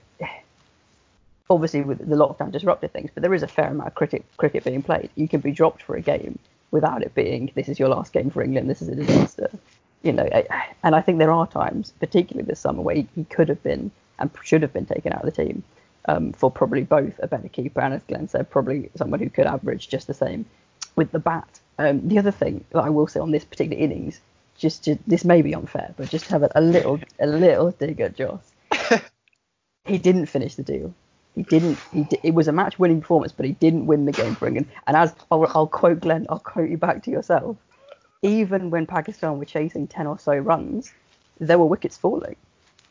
[1.50, 4.64] obviously with the lockdown disrupted things, but there is a fair amount of cricket cricket
[4.64, 5.10] being played.
[5.16, 6.40] You can be dropped for a game
[6.72, 9.50] without it being this is your last game for England, this is a disaster.
[10.02, 10.28] You know,
[10.84, 13.90] and I think there are times, particularly this summer, where he, he could have been
[14.20, 15.64] and should have been taken out of the team
[16.06, 19.46] um, for probably both a better keeper and, as Glenn said, probably someone who could
[19.46, 20.46] average just the same
[20.98, 21.60] with the bat.
[21.80, 24.20] Um, the other thing that I will say on this particular innings,
[24.64, 28.00] just to, this may be unfair, but just have a, a little a little dig
[28.00, 28.54] at Jos.
[29.86, 30.94] he didn't finish the deal.
[31.36, 31.78] He didn't.
[31.92, 34.68] He di- it was a match-winning performance, but he didn't win the game for England.
[34.88, 37.58] And as I'll, I'll quote Glenn, I'll quote you back to yourself.
[38.22, 40.94] Even when Pakistan were chasing ten or so runs,
[41.42, 42.38] there were wickets falling,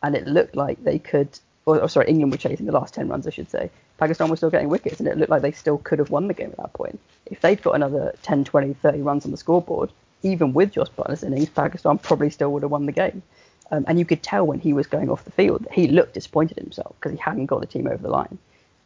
[0.02, 1.30] and it looked like they could.
[1.64, 3.70] Or, or sorry, England were chasing the last ten runs, I should say.
[3.96, 6.34] Pakistan was still getting wickets, and it looked like they still could have won the
[6.34, 7.00] game at that point.
[7.24, 9.90] If they'd got another 10, 20, 30 runs on the scoreboard,
[10.22, 13.22] even with Jos Buttler's innings, Pakistan probably still would have won the game.
[13.70, 16.14] Um, and you could tell when he was going off the field, that he looked
[16.14, 18.38] disappointed in himself because he hadn't got the team over the line.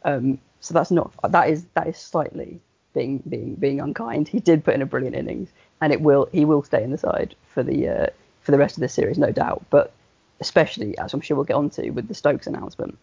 [0.03, 2.59] Um, so that's not that is that is slightly
[2.93, 4.27] being being being unkind.
[4.27, 5.49] He did put in a brilliant innings,
[5.81, 8.07] and it will he will stay in the side for the uh,
[8.41, 9.65] for the rest of the series, no doubt.
[9.69, 9.91] But
[10.39, 12.97] especially as I'm sure we'll get onto with the Stokes announcement,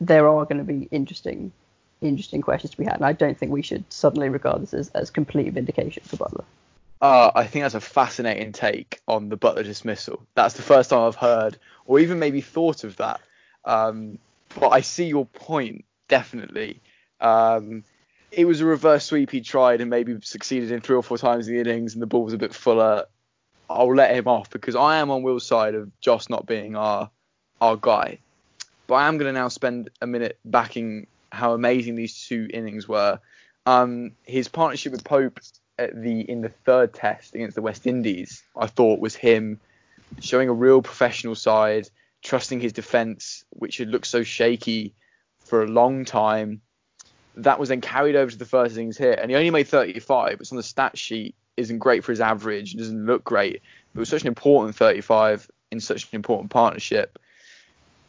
[0.00, 1.52] there are going to be interesting
[2.00, 4.88] interesting questions to be had, and I don't think we should suddenly regard this as,
[4.90, 6.44] as complete vindication for Buttler.
[7.00, 10.26] Uh, I think that's a fascinating take on the Buttler dismissal.
[10.34, 13.20] That's the first time I've heard, or even maybe thought of that.
[13.64, 14.18] Um,
[14.58, 16.80] but I see your point definitely.
[17.20, 17.84] Um,
[18.32, 21.48] it was a reverse sweep he tried and maybe succeeded in three or four times
[21.48, 23.04] in the innings, and the ball was a bit fuller.
[23.68, 27.10] I'll let him off because I am on Will's side of Jos not being our
[27.60, 28.18] our guy.
[28.86, 32.86] But I am going to now spend a minute backing how amazing these two innings
[32.86, 33.18] were.
[33.64, 35.40] Um, his partnership with Pope
[35.78, 39.60] at the in the third test against the West Indies, I thought was him
[40.20, 41.88] showing a real professional side,
[42.22, 44.94] trusting his defence, which had looked so shaky
[45.40, 46.60] for a long time.
[47.36, 50.40] That was then carried over to the first innings here, and he only made 35.
[50.40, 53.60] It's on the stat sheet, isn't great for his average, doesn't look great.
[53.92, 57.18] But it was such an important 35 in such an important partnership.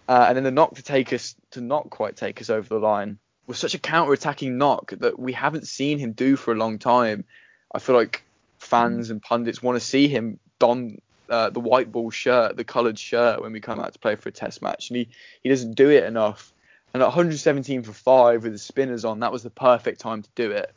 [0.08, 2.80] Uh, and then the knock to take us to not quite take us over the
[2.80, 6.80] line was such a counter-attacking knock that we haven't seen him do for a long
[6.80, 7.26] time.
[7.74, 8.24] I feel like
[8.60, 11.00] fans and pundits want to see him don
[11.30, 14.30] uh, the white ball shirt, the coloured shirt when we come out to play for
[14.30, 15.10] a test match, and he,
[15.44, 16.54] he doesn't do it enough.
[16.94, 20.30] And at 117 for five with the spinners on, that was the perfect time to
[20.36, 20.74] do it.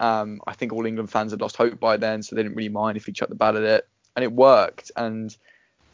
[0.00, 2.70] Um, I think all England fans had lost hope by then, so they didn't really
[2.70, 4.90] mind if he chucked the bat at it, and it worked.
[4.96, 5.36] And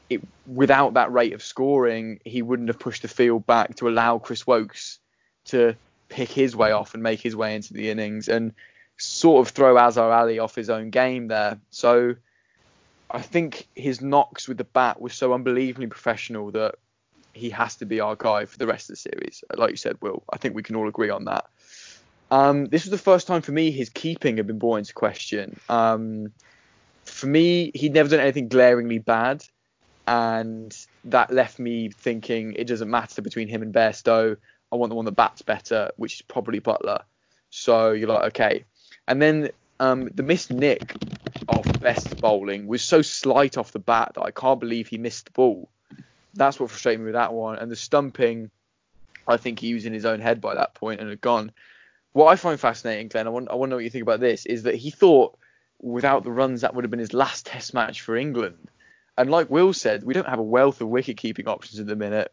[0.09, 4.19] it, without that rate of scoring, he wouldn't have pushed the field back to allow
[4.19, 5.01] Chris Woakes
[5.47, 5.75] to
[6.09, 8.53] pick his way off and make his way into the innings and
[8.97, 11.59] sort of throw Azhar Ali off his own game there.
[11.71, 12.15] So
[13.11, 16.77] I think his knocks with the bat was so unbelievably professional that
[17.33, 19.45] he has to be our guy for the rest of the series.
[19.55, 21.47] Like you said, Will, I think we can all agree on that.
[22.31, 25.61] Um, this was the first time for me his keeping had been brought into question.
[25.69, 26.33] Um,
[27.05, 29.45] for me, he'd never done anything glaringly bad,
[30.09, 34.37] and that left me thinking it doesn't matter between him and Bairstow.
[34.73, 37.03] I want the one that bats better, which is probably Buttler.
[37.51, 38.65] So you're like, okay.
[39.09, 40.95] And then um, the missed nick
[41.49, 45.27] of Bess bowling was so slight off the bat that I can't believe he missed
[45.27, 45.69] the ball.
[46.35, 47.59] That's what frustrated me with that one.
[47.59, 48.51] And the stumping,
[49.27, 51.53] I think he was in his own head by that point and had gone.
[52.13, 54.21] What I find fascinating, Glenn, I want, I want to know what you think about
[54.21, 55.39] this, is that he thought
[55.81, 58.71] without the runs that would have been his last Test match for England.
[59.19, 61.97] And like Will said, we don't have a wealth of wicket keeping options at the
[61.97, 62.33] minute.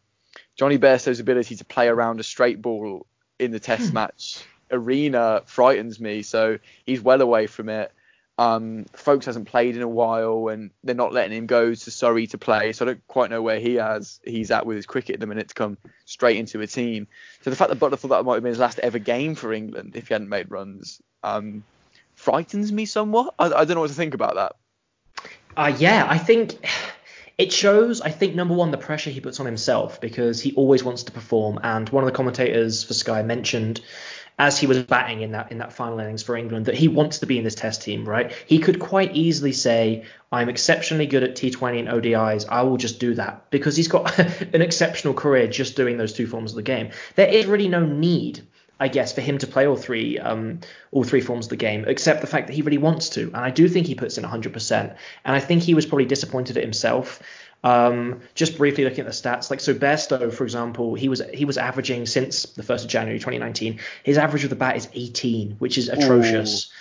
[0.57, 3.05] Jonny Bairstow's ability to play around a straight ball
[3.39, 3.95] in the Test hmm.
[3.95, 6.21] match arena frightens me.
[6.23, 7.91] So he's well away from it.
[8.37, 12.25] Um, Foakes hasn't played in a while, and they're not letting him go to Surrey
[12.27, 12.73] to play.
[12.73, 15.27] So I don't quite know where he has he's at with his cricket at the
[15.27, 17.07] minute to come straight into a team.
[17.41, 19.53] So the fact that Buttler thought that might have been his last ever game for
[19.53, 21.63] England if he hadn't made runs um,
[22.15, 23.35] frightens me somewhat.
[23.37, 24.55] I, I don't know what to think about that.
[25.55, 26.57] Uh, yeah, I think
[27.37, 30.83] it shows, I think, number one, the pressure he puts on himself because he always
[30.83, 31.59] wants to perform.
[31.63, 33.81] And one of the commentators for Sky mentioned
[34.39, 37.19] as he was batting in that in that final innings for England that he wants
[37.19, 38.31] to be in this test team, right?
[38.45, 42.45] He could quite easily say, I'm exceptionally good at T20 and ODIs.
[42.49, 46.27] I will just do that because he's got an exceptional career just doing those two
[46.27, 46.91] forms of the game.
[47.15, 48.41] There is really no need
[48.79, 50.59] I guess, for him to play all three um,
[50.91, 53.27] all three forms of the game, except the fact that he really wants to.
[53.27, 54.95] And I do think he puts in 100%.
[55.23, 57.21] And I think he was probably disappointed at himself.
[57.63, 61.45] Um, just briefly looking at the stats, like so Bairstow, for example, he was he
[61.45, 63.79] was averaging since the first of January 2019.
[64.03, 66.65] His average of the bat is 18, which is atrocious.
[66.65, 66.79] Ooh.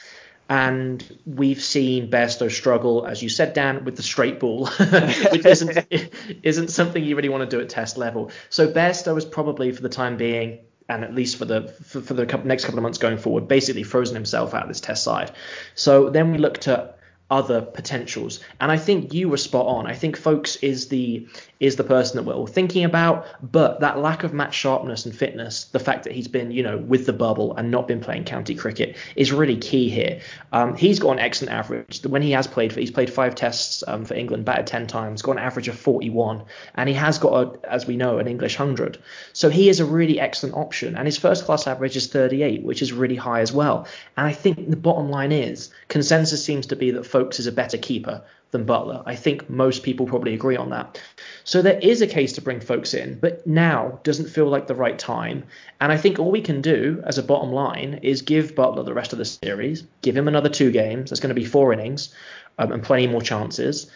[0.48, 4.66] And we've seen Bairstow struggle, as you said, Dan, with the straight ball,
[5.30, 5.86] which isn't
[6.42, 8.30] isn't something you really want to do at test level.
[8.50, 12.14] So Bairstow is probably, for the time being, and at least for the for, for
[12.14, 15.30] the next couple of months going forward, basically frozen himself out of this test side.
[15.74, 16.98] So then we looked at
[17.30, 18.40] other potentials.
[18.60, 19.86] And I think you were spot on.
[19.86, 21.26] I think Foakes is the
[21.62, 25.14] is the person that we're all thinking about, but that lack of match sharpness and
[25.14, 28.24] fitness, the fact that he's been, you know, with the bubble and not been playing
[28.24, 30.20] county cricket is really key here.
[30.52, 32.04] Um, he's got an excellent average.
[32.04, 35.22] When he has played, for, he's played five tests um, for England, batted 10 times,
[35.22, 36.42] got an average of 41,
[36.74, 38.98] and he has got, a, as we know, an English 100.
[39.32, 42.82] So he is a really excellent option, and his first class average is 38, which
[42.82, 43.86] is really high as well.
[44.16, 47.52] And I think the bottom line is consensus seems to be that Foakes is a
[47.52, 49.02] better keeper than Buttler.
[49.06, 51.00] I think most people probably agree on that.
[51.44, 54.74] So there is a case to bring Foakes in, but now doesn't feel like the
[54.74, 55.44] right time.
[55.80, 58.92] And I think all we can do as a bottom line is give Buttler the
[58.92, 61.10] rest of the series, give him another two games.
[61.10, 62.12] That's going to be four innings
[62.58, 63.90] um, and plenty more chances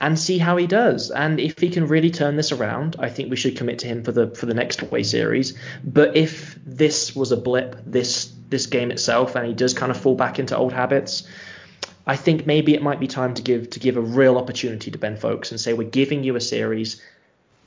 [0.00, 1.10] and see how he does.
[1.10, 4.02] And if he can really turn this around, I think we should commit to him
[4.02, 5.56] for the for the next away series.
[5.84, 10.00] But if this was a blip, this this game itself, and he does kind of
[10.00, 11.28] fall back into old habits,
[12.06, 14.98] I think maybe it might be time to give to give a real opportunity to
[14.98, 17.02] Ben Foakes and say we're giving you a series,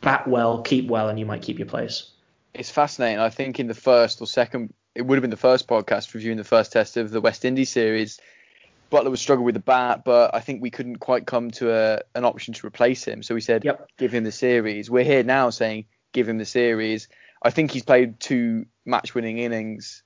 [0.02, 2.10] bat well, keep well, and you might keep your place.
[2.54, 3.20] It's fascinating.
[3.20, 6.38] I think in the first or second, it would have been the first podcast reviewing
[6.38, 8.20] the first test of the West Indies series
[8.94, 12.02] Buttler was struggling with the bat, but I think we couldn't quite come to a,
[12.14, 13.24] an option to replace him.
[13.24, 13.88] So we said, yep.
[13.98, 14.90] give him the series.
[14.90, 17.08] We're here now saying, give him the series.
[17.42, 20.03] I think he's played two match winning innings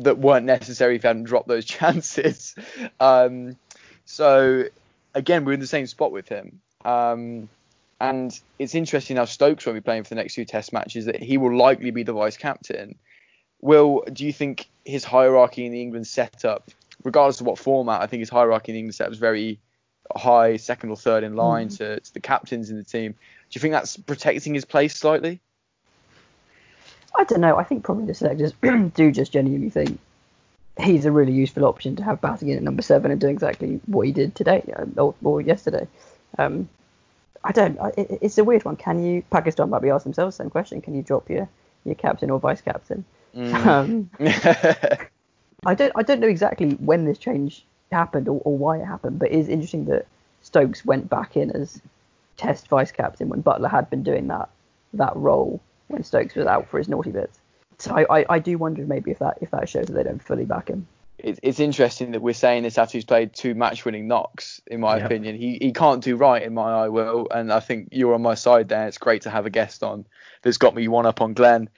[0.00, 2.54] that weren't necessary if he hadn't dropped those chances.
[3.00, 3.56] Um,
[4.04, 4.64] so
[5.14, 6.60] again, we're in the same spot with him.
[6.84, 7.48] Um,
[8.00, 11.22] and it's interesting how Stokes will be playing for the next two test matches that
[11.22, 12.96] he will likely be the vice captain.
[13.60, 16.70] Will, do you think his hierarchy in the England setup
[17.04, 19.60] regardless of what format, I think his hierarchy in the England setup is very
[20.14, 21.78] high, second or third in line mm.
[21.78, 23.12] to, to, the captains in the team.
[23.12, 23.18] Do
[23.56, 25.40] you think that's protecting his place slightly?
[27.14, 27.56] I don't know.
[27.56, 28.52] I think probably the selectors
[28.94, 29.98] do just genuinely think
[30.80, 33.80] he's a really useful option to have batting in at number seven and doing exactly
[33.86, 35.86] what he did today uh, or, or yesterday.
[36.38, 36.68] Um,
[37.44, 37.78] I don't.
[37.96, 38.76] It, it's a weird one.
[38.76, 39.22] Can you?
[39.30, 40.80] Pakistan might be asking themselves the same question.
[40.80, 41.48] Can you drop your
[41.84, 43.04] your captain or vice captain?
[43.36, 43.66] Mm.
[43.66, 44.10] Um,
[45.66, 49.18] I don't I don't know exactly when this change happened or, or why it happened,
[49.18, 50.06] but it is interesting that
[50.42, 51.80] Stokes went back in as
[52.36, 54.48] Test vice captain when Buttler had been doing that
[54.94, 57.38] that role when Stokes was out for his naughty bits.
[57.78, 60.22] So I, I, I do wonder maybe if that if that shows that they don't
[60.22, 60.86] fully back him.
[61.18, 64.60] It's, it's interesting that we're saying this after he's played two match-winning knocks.
[64.66, 65.06] In my yep.
[65.06, 68.22] opinion, he he can't do right in my eye, Will, and I think you're on
[68.22, 68.86] my side there.
[68.86, 70.06] It's great to have a guest on
[70.42, 71.68] that's got me one up on Glenn.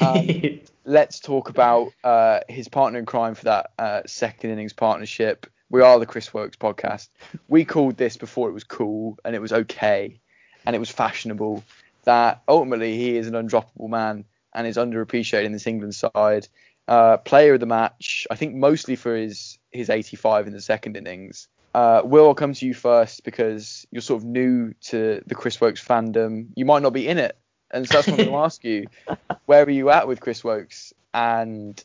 [0.00, 0.28] Um,
[0.84, 5.46] let's talk about uh, his partner in crime for that uh, second innings partnership.
[5.70, 7.08] We are the Chris Woakes podcast.
[7.48, 10.20] We called this before it was cool and it was okay
[10.66, 11.64] and it was fashionable.
[12.04, 14.24] That ultimately he is an undroppable man
[14.54, 16.48] and is underappreciated in this England side.
[16.86, 20.96] Uh, player of the match, I think mostly for his his 85 in the second
[20.96, 21.48] innings.
[21.74, 25.60] Uh, Will, I'll come to you first because you're sort of new to the Chris
[25.60, 26.50] Woakes fandom.
[26.54, 27.36] You might not be in it
[27.74, 28.86] and so that's what I'm going to ask you.
[29.46, 30.94] Where were you at with Chris Woakes?
[31.12, 31.82] And,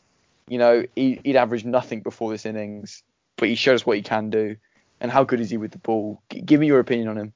[0.48, 3.04] you know, he, would averaged nothing before this innings,
[3.36, 4.56] but he showed us what he can do.
[5.02, 6.22] And how good is he with the ball?
[6.30, 7.34] G- give me your opinion on him.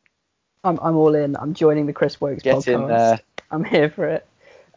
[0.64, 1.36] I'm, I'm all in.
[1.36, 2.82] I'm joining the Chris Woakes Get podcast.
[2.82, 3.20] in there.
[3.52, 4.26] I'm here for it.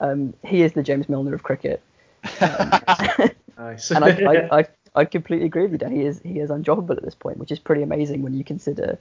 [0.00, 1.82] Um, he is the James Milner of cricket.
[2.40, 3.90] Um, nice.
[3.92, 5.78] and I, I, I, I, completely agree with you.
[5.78, 5.92] Dan.
[5.92, 8.98] He is he is undroppable at this point, which is pretty amazing when you consider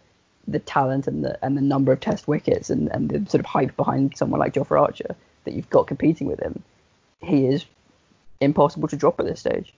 [0.48, 3.46] the talent and the and the number of test wickets and, and the sort of
[3.48, 6.64] hype behind someone like Jofra Archer that you've got competing with him,
[7.22, 7.66] he is
[8.40, 9.74] impossible to drop at this stage.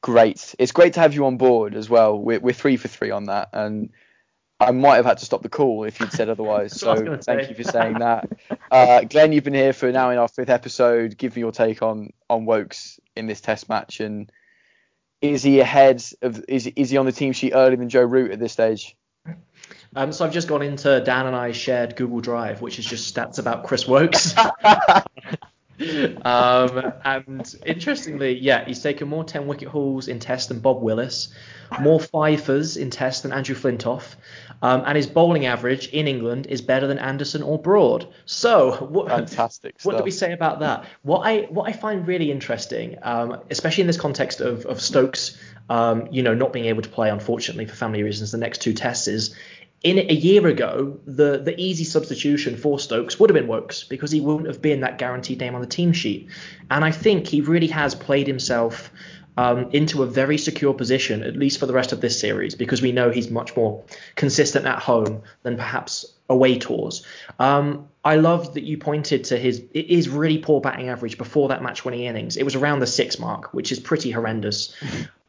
[0.00, 0.54] Great.
[0.58, 2.18] It's great to have you on board as well.
[2.18, 3.90] We're, we're three for three on that, and
[4.60, 6.78] I might have had to stop the call if you'd said otherwise.
[6.80, 8.28] so thank you for saying that.
[8.70, 11.18] Uh, Glenn, you've been here for now in our fifth episode.
[11.18, 14.30] Give me your take on on Woakes in this Test match, and
[15.20, 18.30] is he ahead of is is he on the team sheet earlier than Joe Root
[18.30, 18.96] at this stage?
[19.96, 23.14] Um, so I've just gone into Dan and I shared Google Drive, which is just
[23.14, 24.34] stats about Chris Woakes.
[26.24, 31.34] um, and interestingly, yeah, he's taken more 10 wicket hauls in Test than Bob Willis,
[31.80, 34.14] more fifers in Test than Andrew Flintoff,
[34.62, 38.06] um, and his bowling average in England is better than Anderson or Broad.
[38.24, 39.76] So, what, fantastic.
[39.82, 40.86] What do we say about that?
[41.02, 45.36] What I what I find really interesting, um, especially in this context of of Stokes,
[45.68, 48.74] um, you know, not being able to play unfortunately for family reasons the next two
[48.74, 49.34] tests is
[49.84, 54.10] in a year ago, the the easy substitution for Stokes would have been Woakes because
[54.10, 56.30] he wouldn't have been that guaranteed name on the team sheet.
[56.70, 58.90] And I think he really has played himself
[59.36, 62.80] um, into a very secure position, at least for the rest of this series, because
[62.80, 67.04] we know he's much more consistent at home than perhaps away tours.
[67.38, 71.48] Um, I love that you pointed to his it is really poor batting average before
[71.48, 72.38] that match winning innings.
[72.38, 74.74] It was around the six mark, which is pretty horrendous.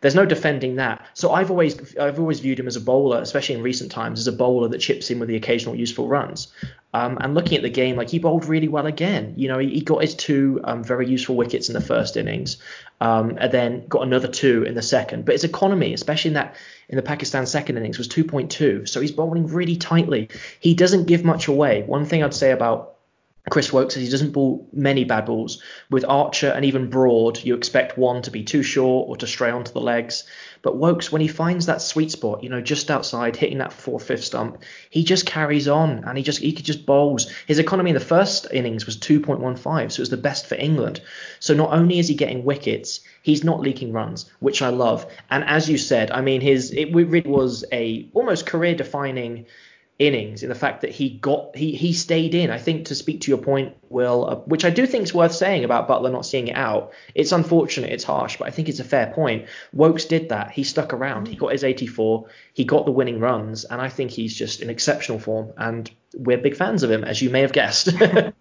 [0.05, 1.03] There's no defending that.
[1.15, 4.27] So I've always I've always viewed him as a bowler, especially in recent times, as
[4.27, 6.53] a bowler that chips in with the occasional useful runs.
[6.93, 9.33] Um, and looking at the game, like he bowled really well again.
[9.35, 12.57] You know, he, he got his two um, very useful wickets in the first innings,
[13.01, 15.25] um, and then got another two in the second.
[15.25, 16.55] But his economy, especially in that
[16.87, 18.87] in the Pakistan second innings, was 2.2.
[18.87, 20.29] So he's bowling really tightly.
[20.59, 21.81] He doesn't give much away.
[21.81, 22.94] One thing I'd say about
[23.49, 25.61] Chris Woakes says he doesn't ball many bad balls.
[25.89, 29.51] With Archer and even Broad, you expect one to be too short or to stray
[29.51, 30.23] onto the legs.
[30.63, 34.07] But Woakes, when he finds that sweet spot, you know, just outside, hitting that fourth,
[34.07, 37.31] fifth stump, he just carries on and he just he could just bowls.
[37.45, 41.01] His economy in the first innings was 2.15, so it was the best for England.
[41.39, 45.05] So not only is he getting wickets, he's not leaking runs, which I love.
[45.29, 49.45] And as you said, I mean, his it really was a almost career defining
[49.97, 52.49] innings in the fact that he got he he stayed in.
[52.49, 55.33] I think to speak to your point, Will, uh, which I do think is worth
[55.33, 56.91] saying about Buttler not seeing it out.
[57.13, 59.47] It's unfortunate, it's harsh, but I think it's a fair point.
[59.73, 60.51] Woakes did that.
[60.51, 61.27] He stuck around.
[61.27, 62.27] He got his 84.
[62.53, 65.53] He got the winning runs, and I think he's just in exceptional form.
[65.57, 67.85] And we're big fans of him, as you may have guessed.
[67.97, 68.33] do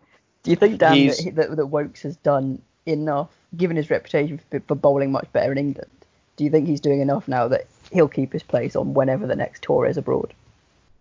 [0.44, 4.74] you think Dan that, that, that Woakes has done enough, given his reputation for, for
[4.74, 5.90] bowling much better in England?
[6.36, 9.36] Do you think he's doing enough now that he'll keep his place on whenever the
[9.36, 10.34] next tour is abroad?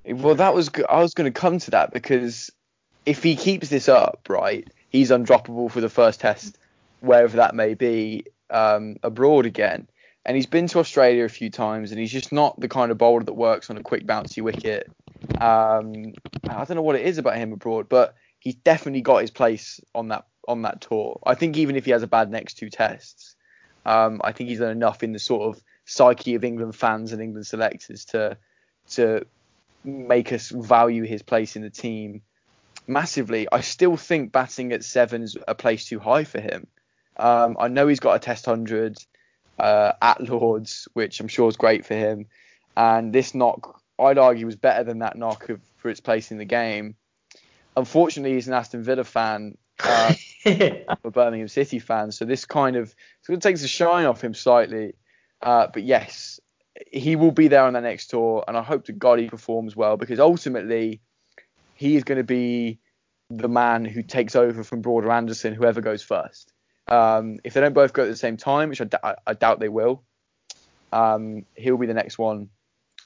[0.06, 2.51] Well, that was I was going to come to that because
[3.06, 6.58] if he keeps this up, right, he's undroppable for the first test,
[6.99, 9.88] wherever that may be, um, abroad again.
[10.26, 12.97] And he's been to Australia a few times, and he's just not the kind of
[12.97, 14.89] bowler that works on a quick bouncy wicket.
[15.39, 16.14] Um,
[16.49, 19.80] I don't know what it is about him abroad, but he's definitely got his place
[19.95, 21.20] on that on that tour.
[21.26, 23.36] I think even if he has a bad next two tests,
[23.86, 27.22] um, I think he's done enough in the sort of psyche of England fans and
[27.22, 28.38] England selectors to
[28.91, 29.26] to
[29.84, 32.22] make us value his place in the team
[32.88, 33.48] massively.
[33.52, 36.68] I still think batting at seven is a place too high for him.
[37.18, 38.98] Um, I know he's got a Test hundred
[39.60, 42.26] uh, at Lords, which I'm sure is great for him,
[42.76, 46.38] and this knock I'd argue was better than that knock of, for its place in
[46.38, 46.96] the game.
[47.78, 49.58] Unfortunately, he's an Aston Villa fan.
[50.46, 54.22] Uh, a Birmingham City fan, so this kind of sort of takes the shine off
[54.22, 54.94] him slightly.
[55.42, 56.42] Uh, but yes,
[56.92, 59.76] he will be there on that next tour, and I hope to God he performs
[59.76, 61.02] well because ultimately
[61.76, 62.80] he is going to be
[63.30, 66.52] the man who takes over from Broad or Anderson, whoever goes first.
[66.88, 69.60] Um, if they don't both go at the same time, which I, d- I doubt
[69.60, 70.04] they will,
[70.92, 72.50] um, he'll be the next one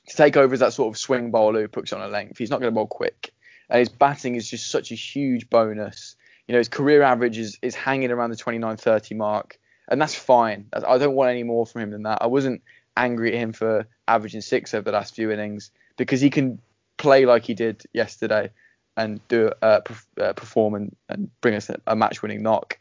[0.08, 2.38] to take over as that sort of swing bowler who puts on a length.
[2.38, 3.34] He's not going to bowl quick,
[3.70, 6.16] and his batting is just such a huge bonus.
[6.48, 9.60] You know, his career average is, is hanging around the 29-30 mark,
[9.90, 10.68] and that's fine.
[10.74, 12.20] I don't want any more from him than that.
[12.22, 12.62] I wasn't
[12.98, 16.60] angry at him for averaging six over the last few innings because he can
[16.98, 18.52] play like he did yesterday
[18.96, 19.82] and do uh,
[20.20, 22.80] uh, perform and, and, bring us a, match-winning knock.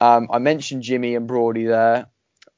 [0.00, 2.06] Um, I mentioned Jimmy and Broady there.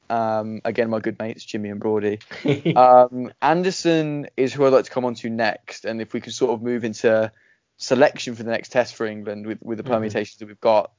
[0.09, 2.21] Um, again, my good mates, Jimmy and Broady.
[2.77, 6.33] um, Anderson is who I'd like to come on to next, and if we can
[6.33, 7.33] sort of move into
[7.77, 9.95] selection for the next test for England with, with the mm-hmm.
[9.95, 10.45] permutations mm-hmm.
[10.45, 10.93] that we've got.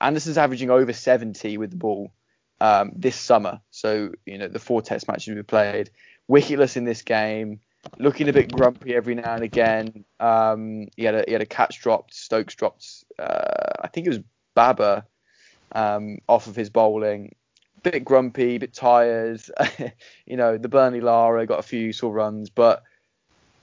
[0.00, 2.10] Anderson's averaging over 70 with the ball
[2.60, 3.60] um, this summer.
[3.70, 5.90] So you know the four Test matches we played,
[6.30, 7.60] wicketless in this game,
[7.98, 10.04] looking a bit grumpy every now and again.
[10.18, 13.04] Um, he had a he had a catch dropped, Stokes dropped.
[13.18, 14.20] Uh, I think it was
[14.54, 15.04] Babar
[15.72, 17.34] um, off of his bowling.
[17.82, 19.40] Bit grumpy, bit tired.
[20.26, 22.82] you know the Burnley Lara got a few useful runs, but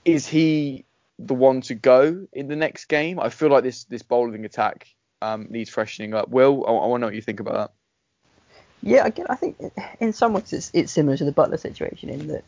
[0.04, 0.84] is he
[1.20, 3.20] the one to go in the next game?
[3.20, 4.88] I feel like this this bowling attack
[5.22, 6.28] um, needs freshening up.
[6.30, 7.72] Will, I, I want to know what you think about that.
[8.82, 9.56] Yeah, again, I think
[10.00, 12.44] in some ways it's, it's similar to the Buttler situation in that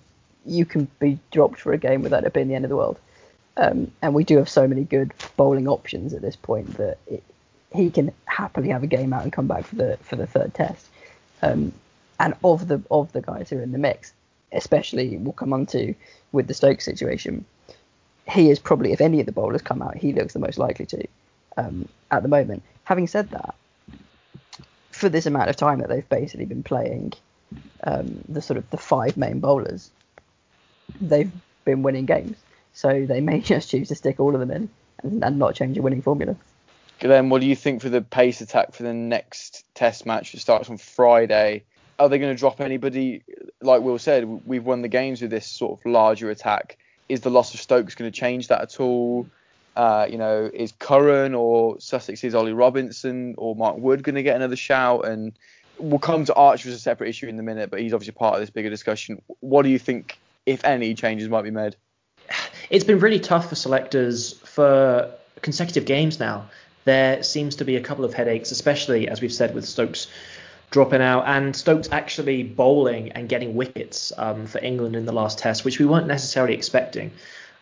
[0.46, 2.98] you can be dropped for a game without it being the end of the world.
[3.56, 7.22] Um, and we do have so many good bowling options at this point that it,
[7.74, 10.54] he can happily have a game out and come back for the for the third
[10.54, 10.86] test.
[11.42, 11.72] Um,
[12.18, 14.12] and of the of the guys who are in the mix,
[14.52, 15.94] especially we'll come on to
[16.32, 17.44] with the Stokes situation,
[18.28, 20.86] he is probably if any of the bowlers come out, he looks the most likely
[20.86, 21.06] to
[21.56, 22.62] um, at the moment.
[22.84, 23.54] Having said that,
[25.00, 27.14] for this amount of time that they've basically been playing
[27.82, 29.90] um, the sort of the five main bowlers,
[31.00, 31.32] they've
[31.64, 32.36] been winning games.
[32.72, 34.68] So they may just choose to stick all of them in
[35.02, 36.36] and, and not change a winning formula.
[37.00, 40.32] Then, what do you think for the pace attack for the next Test match?
[40.32, 41.64] that starts on Friday.
[41.98, 43.22] Are they going to drop anybody?
[43.62, 46.76] Like Will said, we've won the games with this sort of larger attack.
[47.08, 49.26] Is the loss of Stokes going to change that at all?
[49.76, 54.36] Uh, you know, is Curran or Sussex's Ollie Robinson or Mark Wood going to get
[54.36, 55.06] another shout?
[55.06, 55.32] And
[55.78, 58.34] we'll come to Archer as a separate issue in a minute, but he's obviously part
[58.34, 59.22] of this bigger discussion.
[59.40, 61.76] What do you think, if any, changes might be made?
[62.68, 65.10] It's been really tough for selectors for
[65.42, 66.50] consecutive games now.
[66.84, 70.08] There seems to be a couple of headaches, especially as we've said with Stokes
[70.70, 75.38] dropping out and Stokes actually bowling and getting wickets um, for England in the last
[75.38, 77.10] test, which we weren't necessarily expecting.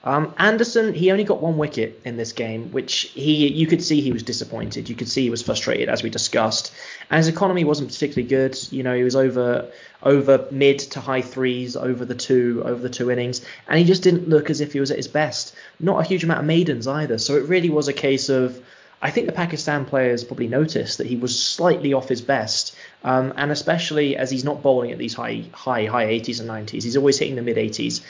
[0.04, 4.00] Um, Anderson, he only got one wicket in this game, which he you could see
[4.00, 4.88] he was disappointed.
[4.88, 6.72] You could see he was frustrated, as we discussed.
[7.10, 8.56] And his economy wasn't particularly good.
[8.70, 9.70] You know, he was over
[10.02, 14.04] over mid to high threes over the two over the two innings, and he just
[14.04, 15.54] didn't look as if he was at his best.
[15.80, 17.18] Not a huge amount of maidens either.
[17.18, 18.60] So it really was a case of
[19.00, 22.74] I think the Pakistan players probably noticed that he was slightly off his best,
[23.04, 26.82] um, and especially as he's not bowling at these high, high, high 80s and 90s,
[26.82, 28.00] he's always hitting the mid 80s.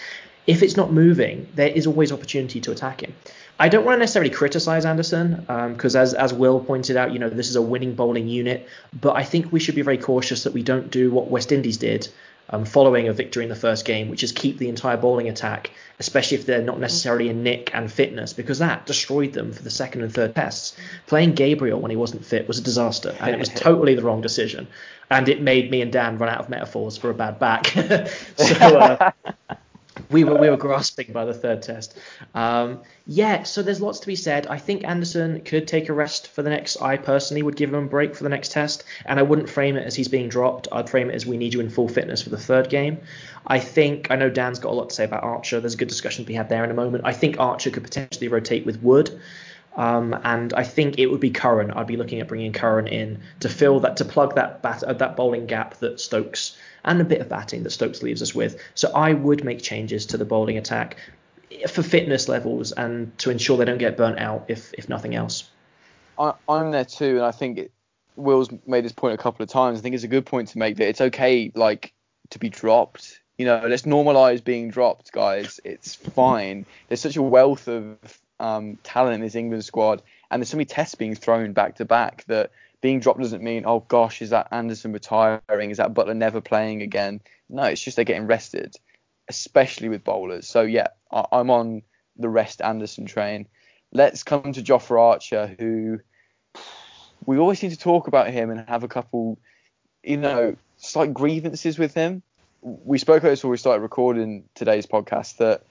[0.48, 3.14] If it's not moving, there is always opportunity to attack him.
[3.60, 7.18] I don't want to necessarily criticize Anderson because, um, as as Will pointed out, you
[7.18, 8.68] know this is a winning bowling unit,
[8.98, 11.76] but I think we should be very cautious that we don't do what West Indies
[11.76, 12.08] did
[12.50, 15.70] um, following a victory in the first game, which is keep the entire bowling attack,
[15.98, 19.70] especially if they're not necessarily in nick and fitness, because that destroyed them for the
[19.70, 20.76] second and third tests.
[21.06, 24.22] Playing Gabriel when he wasn't fit was a disaster, and it was totally the wrong
[24.22, 24.66] decision.
[25.10, 27.66] And it made me and Dan run out of metaphors for a bad back.
[28.36, 29.10] so uh,
[30.10, 31.96] we were we were grasping by the third test.
[32.34, 34.46] Um, yeah, so there's lots to be said.
[34.46, 36.80] I think Anderson could take a rest for the next.
[36.80, 39.76] I personally would give him a break for the next test, and I wouldn't frame
[39.76, 40.68] it as he's being dropped.
[40.72, 42.98] I'd frame it as we need you in full fitness for the third game.
[43.46, 45.60] I think I know Dan's got a lot to say about Archer.
[45.60, 47.04] There's a good discussion to be had there in a moment.
[47.06, 49.18] I think Archer could potentially rotate with Wood.
[49.76, 51.70] Um, and I think it would be Curran.
[51.70, 54.92] I'd be looking at bringing Curran in to fill that, to plug that bat, uh,
[54.94, 58.60] that bowling gap that Stokes and a bit of batting that Stokes leaves us with.
[58.74, 60.96] So I would make changes to the bowling attack
[61.68, 65.50] for fitness levels and to ensure they don't get burnt out, if if nothing else.
[66.18, 67.72] I, am there too, and I think it,
[68.16, 69.78] Will's made this point a couple of times.
[69.78, 71.92] I think it's a good point to make that it's okay, like
[72.30, 73.20] to be dropped.
[73.36, 75.60] You know, let's normalize being dropped, guys.
[75.64, 76.66] It's fine.
[76.88, 77.96] There's such a wealth of
[78.40, 81.84] um, talent in this England squad, and there's so many tests being thrown back to
[81.84, 82.50] back that
[82.80, 85.70] being dropped doesn't mean, oh gosh, is that Anderson retiring?
[85.70, 87.20] Is that Buttler never playing again?
[87.48, 88.76] No, it's just they're getting rested,
[89.28, 90.46] especially with bowlers.
[90.46, 91.82] So yeah, I- I'm on
[92.16, 93.46] the rest Anderson train.
[93.92, 96.00] Let's come to Jofra Archer, who
[97.26, 99.38] we always seem to talk about him and have a couple,
[100.02, 102.22] you know, slight grievances with him.
[102.62, 105.62] We spoke about this before we started recording today's podcast that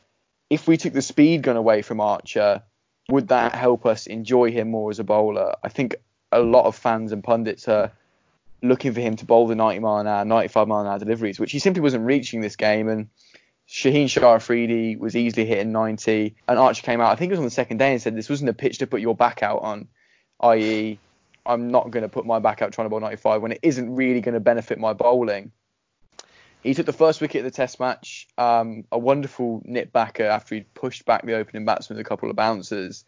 [0.50, 2.64] if we took the speed gun away from Archer,
[3.10, 5.56] would that help us enjoy him more as a bowler?
[5.64, 5.96] I think
[6.32, 7.92] a lot of fans and pundits are
[8.62, 11.40] looking for him to bowl the 90 mile an hour, 95 mile an hour deliveries,
[11.40, 12.90] which he simply wasn't reaching this game.
[12.90, 13.10] And
[13.68, 17.12] Shaheen Shah Afridi was easily hitting 90, and Archer came out.
[17.12, 18.88] I think it was on the second day and said this wasn't a pitch to
[18.88, 19.88] put your back out on,
[20.42, 21.00] i.e.,
[21.46, 23.96] I'm not going to put my back out trying to bowl 95 when it isn't
[23.96, 25.52] really going to benefit my bowling.
[26.68, 30.56] He took the first wicket of the Test match, um, a wonderful nip backer after
[30.56, 33.06] he'd pushed back the opening batsman with a couple of bouncers.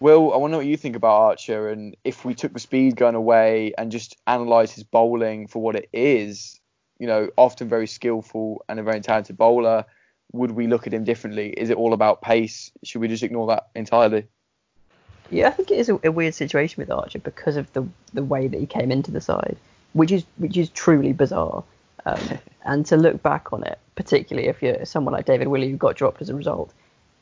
[0.00, 3.14] Will, I know what you think about Archer and if we took the speed gun
[3.14, 6.58] away and just analyse his bowling for what it is,
[6.98, 9.84] you know, often very skillful and a very talented bowler,
[10.32, 11.50] would we look at him differently?
[11.50, 12.72] Is it all about pace?
[12.84, 14.28] Should we just ignore that entirely?
[15.30, 18.24] Yeah, I think it is a, a weird situation with Archer because of the the
[18.24, 19.58] way that he came into the side,
[19.92, 21.64] which is which is truly bizarre.
[22.06, 25.76] Um, and to look back on it, particularly if you're someone like David Willey who
[25.76, 26.72] got dropped as a result,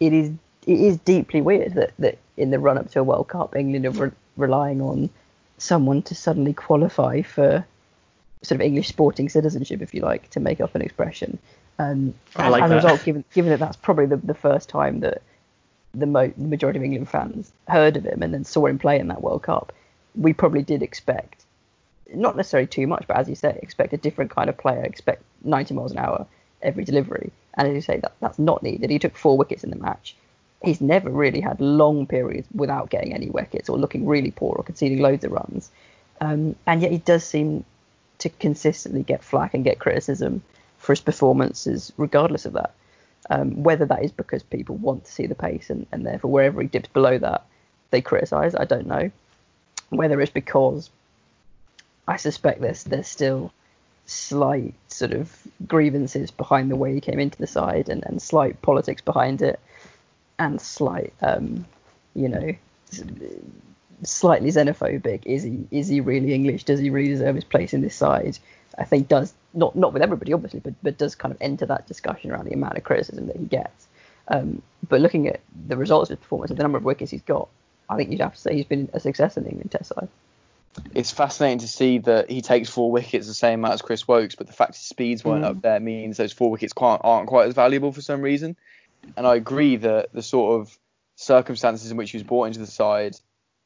[0.01, 0.33] it is
[0.67, 3.87] it is deeply weird that, that in the run up to a World Cup, England
[3.87, 5.11] are re- relying on
[5.59, 7.65] someone to suddenly qualify for
[8.43, 11.39] sort of English sporting citizenship, if you like, to make up an expression.
[11.79, 12.75] Um, I like as that.
[12.75, 15.23] a result, given given that that's probably the, the first time that
[15.95, 18.99] the, mo- the majority of England fans heard of him and then saw him play
[18.99, 19.73] in that World Cup,
[20.15, 21.42] we probably did expect
[22.15, 24.83] not necessarily too much, but as you say, expect a different kind of player.
[24.83, 26.27] Expect 90 miles an hour
[26.63, 27.33] every delivery.
[27.55, 28.91] And as you say, that that's not needed.
[28.91, 30.17] He took four wickets in the match.
[30.65, 34.63] He's never really had long periods without getting any wickets or looking really poor or
[34.63, 35.71] conceding loads of runs.
[36.21, 37.65] Um, and yet he does seem
[38.19, 40.43] to consistently get flack and get criticism
[40.79, 42.73] for his performances, regardless of that.
[43.31, 46.61] Um, whether that is because people want to see the pace and, and therefore wherever
[46.61, 47.45] he dips below that,
[47.91, 49.11] they criticise, I don't know.
[49.91, 50.91] Whether it's because
[52.07, 53.53] I suspect there's there's still
[54.07, 55.35] slight sort of
[55.67, 59.61] grievances behind the way he came into the side and, and slight politics behind it
[60.39, 61.65] and slight um,
[62.15, 62.53] you know
[64.03, 65.23] slightly xenophobic.
[65.25, 66.65] Is he is he really english?
[66.65, 68.39] Does he really deserve his place in this side?
[68.79, 71.87] I think does not not with everybody obviously but but does kind of enter that
[71.87, 73.87] discussion around the amount of criticism that he gets.
[74.29, 77.23] Um, but looking at the results of his performance and the number of wickets he's
[77.23, 77.49] got
[77.91, 80.09] i think you'd have to say he's been a success in the england test side
[80.95, 84.35] it's fascinating to see that he takes four wickets the same amount as Chris Woakes,
[84.35, 85.49] but the fact his speeds weren't mm.
[85.49, 88.57] up there means those four wickets quite, aren't quite as valuable for some reason.
[89.17, 90.79] And I agree that the sort of
[91.17, 93.17] circumstances in which he was brought into the side,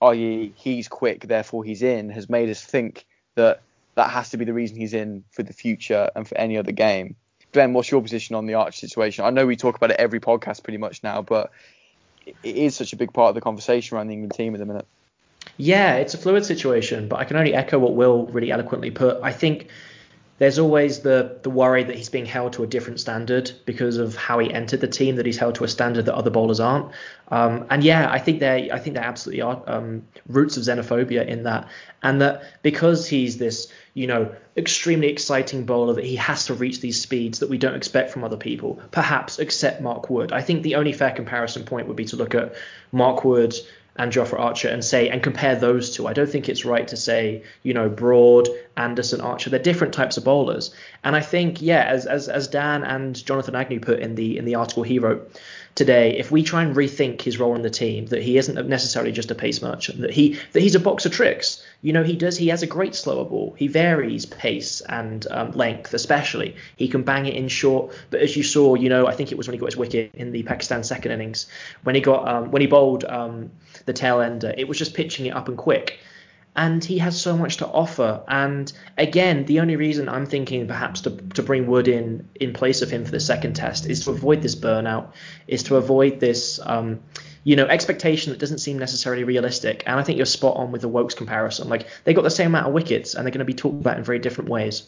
[0.03, 3.63] i.e., he's quick, therefore he's in, has made us think that
[3.95, 6.73] that has to be the reason he's in for the future and for any other
[6.73, 7.17] game.
[7.53, 9.25] Glenn, what's your position on the Arch situation?
[9.25, 11.51] I know we talk about it every podcast pretty much now, but
[12.27, 14.67] it is such a big part of the conversation around the England team at the
[14.67, 14.87] minute.
[15.57, 19.21] Yeah, it's a fluid situation, but I can only echo what Will really eloquently put.
[19.23, 19.69] I think
[20.39, 24.17] there's always the the worry that he's being held to a different standard because of
[24.17, 25.17] how he entered the team.
[25.17, 26.93] That he's held to a standard that other bowlers aren't.
[27.29, 31.27] Um, and yeah, I think they I think there absolutely are um, roots of xenophobia
[31.27, 31.69] in that,
[32.03, 36.81] and that because he's this you know extremely exciting bowler that he has to reach
[36.81, 40.33] these speeds that we don't expect from other people, perhaps except Mark Wood.
[40.33, 42.55] I think the only fair comparison point would be to look at
[42.93, 43.55] Mark Wood
[43.99, 46.07] and Jofra Archer and say and compare those two.
[46.07, 49.51] I don't think it's right to say, you know, Broad, Anderson, Archer.
[49.51, 50.75] They're different types of bowlers.
[51.05, 54.45] And I think, yeah, as as as Dan and Jonathan Agnew put in the in
[54.45, 55.31] the article he wrote
[55.75, 59.13] today, if we try and rethink his role in the team, that he isn't necessarily
[59.13, 61.65] just a pace merchant, that he that he's a box of tricks.
[61.87, 63.55] You know, he does he has a great slower ball.
[63.57, 66.57] He varies pace and um, length, especially.
[66.75, 67.95] He can bang it in short.
[68.11, 70.11] But as you saw, you know, I think it was when he got his wicket
[70.15, 71.47] in the Pakistan second innings,
[71.85, 73.53] when he got um, when he bowled um,
[73.85, 76.01] the tail ender, it was just pitching it up and quick
[76.57, 78.25] and he has so much to offer.
[78.27, 82.83] And again, the only reason I'm thinking perhaps to, to bring Wood in in place
[82.83, 85.13] of him for the second test is to avoid this burnout,
[85.47, 87.01] is to avoid this, um,
[87.47, 89.85] you know, expectation that doesn't seem necessarily realistic.
[89.87, 91.69] And I think you're spot on with the Woakes comparison.
[91.69, 93.99] Like they got the same amount of wickets, and they're going to be talked about
[93.99, 94.83] in very different ways.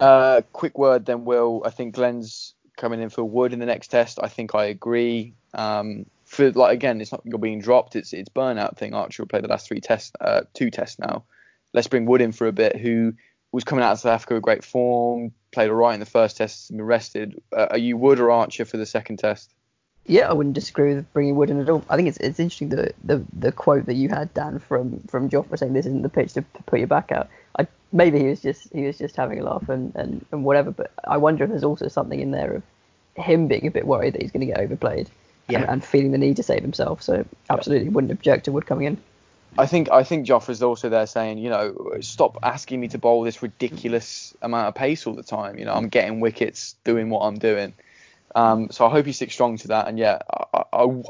[0.00, 1.60] Uh, quick word then, Will.
[1.66, 4.18] I think Glenn's coming in for Wood in the next test.
[4.22, 5.34] I think I agree.
[5.52, 7.94] Um, for like again, it's not you're being dropped.
[7.94, 8.94] It's it's burnout thing.
[8.94, 11.24] Archer will play the last three tests, uh, two tests now.
[11.74, 13.12] Let's bring Wood in for a bit, who
[13.52, 16.38] was coming out of South Africa with great form, played all right in the first
[16.38, 17.38] test, been rested.
[17.54, 19.52] Uh, are you Wood or Archer for the second test?
[20.06, 21.84] Yeah, I wouldn't disagree with bringing Wood in at all.
[21.88, 25.30] I think it's it's interesting the the, the quote that you had Dan from from
[25.30, 27.28] Jofra saying this isn't the pitch to put your back out.
[27.58, 30.70] I maybe he was just he was just having a laugh and, and, and whatever,
[30.70, 32.62] but I wonder if there's also something in there of
[33.22, 35.08] him being a bit worried that he's going to get overplayed
[35.48, 35.60] yeah.
[35.60, 37.02] and, and, feeling the need to save himself.
[37.02, 38.96] So absolutely wouldn't object to Wood coming in.
[39.58, 43.22] I think I think Jofra's also there saying, you know, stop asking me to bowl
[43.22, 45.58] this ridiculous amount of pace all the time.
[45.58, 47.74] You know, I'm getting wickets, doing what I'm doing.
[48.34, 49.88] Um, so I hope he sticks strong to that.
[49.88, 51.02] And yeah, I, I,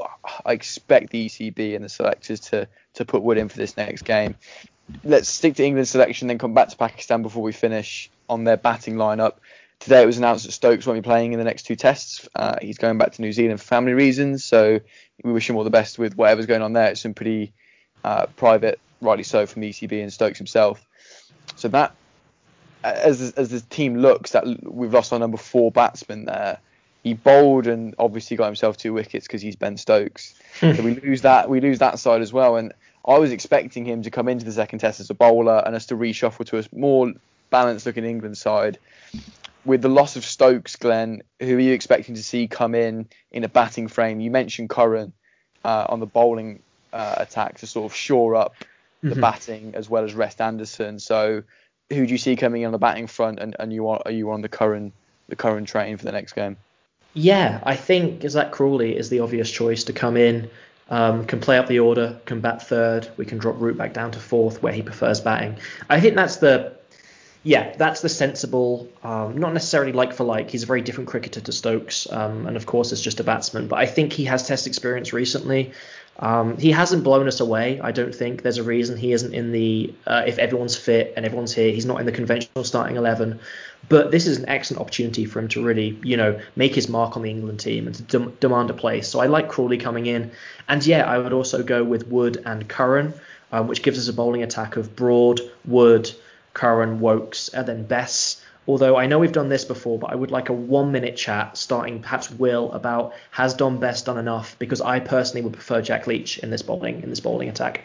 [0.45, 4.03] I, expect the ECB and the selectors to to put Wood in for this next
[4.03, 4.35] game.
[5.03, 8.57] Let's stick to England's selection, then come back to Pakistan before we finish on their
[8.57, 9.35] batting lineup.
[9.79, 12.27] Today it was announced that Stokes won't be playing in the next two tests.
[12.35, 14.79] Uh, he's going back to New Zealand for family reasons, so
[15.23, 16.89] we wish him all the best with whatever's going on there.
[16.89, 17.53] It's been pretty
[18.03, 20.85] uh, private, rightly so, from the ECB and Stokes himself.
[21.55, 21.95] So that,
[22.83, 26.59] as as the team looks, that we've lost our number four batsman there.
[27.03, 30.33] He bowled and obviously got himself two wickets because he's Ben Stokes.
[30.59, 32.55] so we lose that, we lose that side as well.
[32.55, 32.73] And
[33.05, 35.87] I was expecting him to come into the second test as a bowler and us
[35.87, 37.11] to reshuffle to a more
[37.49, 38.79] balanced looking England side
[39.65, 43.43] with the loss of Stokes, Glenn, who are you expecting to see come in in
[43.43, 44.19] a batting frame?
[44.19, 45.13] You mentioned Curran
[45.63, 48.55] uh, on the bowling uh, attack to sort of shore up
[49.01, 49.21] the mm-hmm.
[49.21, 50.99] batting as well as rest Anderson.
[50.99, 51.43] So
[51.89, 54.11] who do you see coming in on the batting front, and, and you are, are
[54.11, 54.91] you on the Curran
[55.29, 56.57] the Curran train for the next game?
[57.13, 60.49] Yeah, I think Zak Crawley is the obvious choice to come in.
[60.89, 63.09] Um, can play up the order, can bat third.
[63.17, 65.57] We can drop Root back down to fourth, where he prefers batting.
[65.89, 66.73] I think that's the
[67.45, 70.49] yeah, that's the sensible, um, not necessarily like for like.
[70.49, 73.67] He's a very different cricketer to Stokes, um, and of course, it's just a batsman.
[73.67, 75.73] But I think he has Test experience recently.
[76.19, 77.79] Um, he hasn't blown us away.
[77.81, 79.93] I don't think there's a reason he isn't in the.
[80.05, 83.39] Uh, if everyone's fit and everyone's here, he's not in the conventional starting eleven.
[83.89, 87.17] But this is an excellent opportunity for him to really, you know, make his mark
[87.17, 89.07] on the England team and to de- demand a place.
[89.07, 90.31] So I like Crawley coming in,
[90.67, 93.13] and yeah, I would also go with Wood and Curran,
[93.51, 96.11] um, which gives us a bowling attack of Broad, Wood.
[96.53, 98.42] Curran, Woakes, and then Bess.
[98.67, 101.57] Although I know we've done this before, but I would like a one minute chat
[101.57, 104.57] starting perhaps Will about has Dom Bess done enough?
[104.57, 107.81] Because I personally would prefer Jack Leach in this bowling in this bowling attack.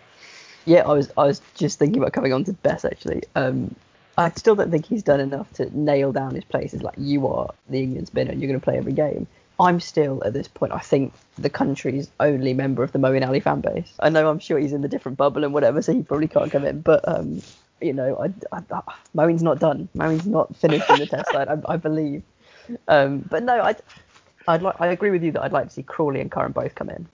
[0.64, 3.22] Yeah, I was I was just thinking about coming on to Bess actually.
[3.34, 3.74] Um,
[4.16, 7.28] I still don't think he's done enough to nail down his place as like you
[7.28, 9.28] are the England spinner and you're going to play every game.
[9.60, 13.40] I'm still at this point, I think, the country's only member of the Moeen Ali
[13.40, 13.92] fan base.
[13.98, 16.50] I know I'm sure he's in the different bubble and whatever, so he probably can't
[16.50, 16.80] come in.
[16.80, 17.42] But um,
[17.80, 19.88] you know, I, I, I, Moeen's not done.
[19.94, 22.22] Moeen's not finished in the test side, I, I believe.
[22.86, 23.76] Um, but no, I,
[24.46, 26.74] I'd like, I agree with you that I'd like to see Crawley and Curran both
[26.74, 27.06] come in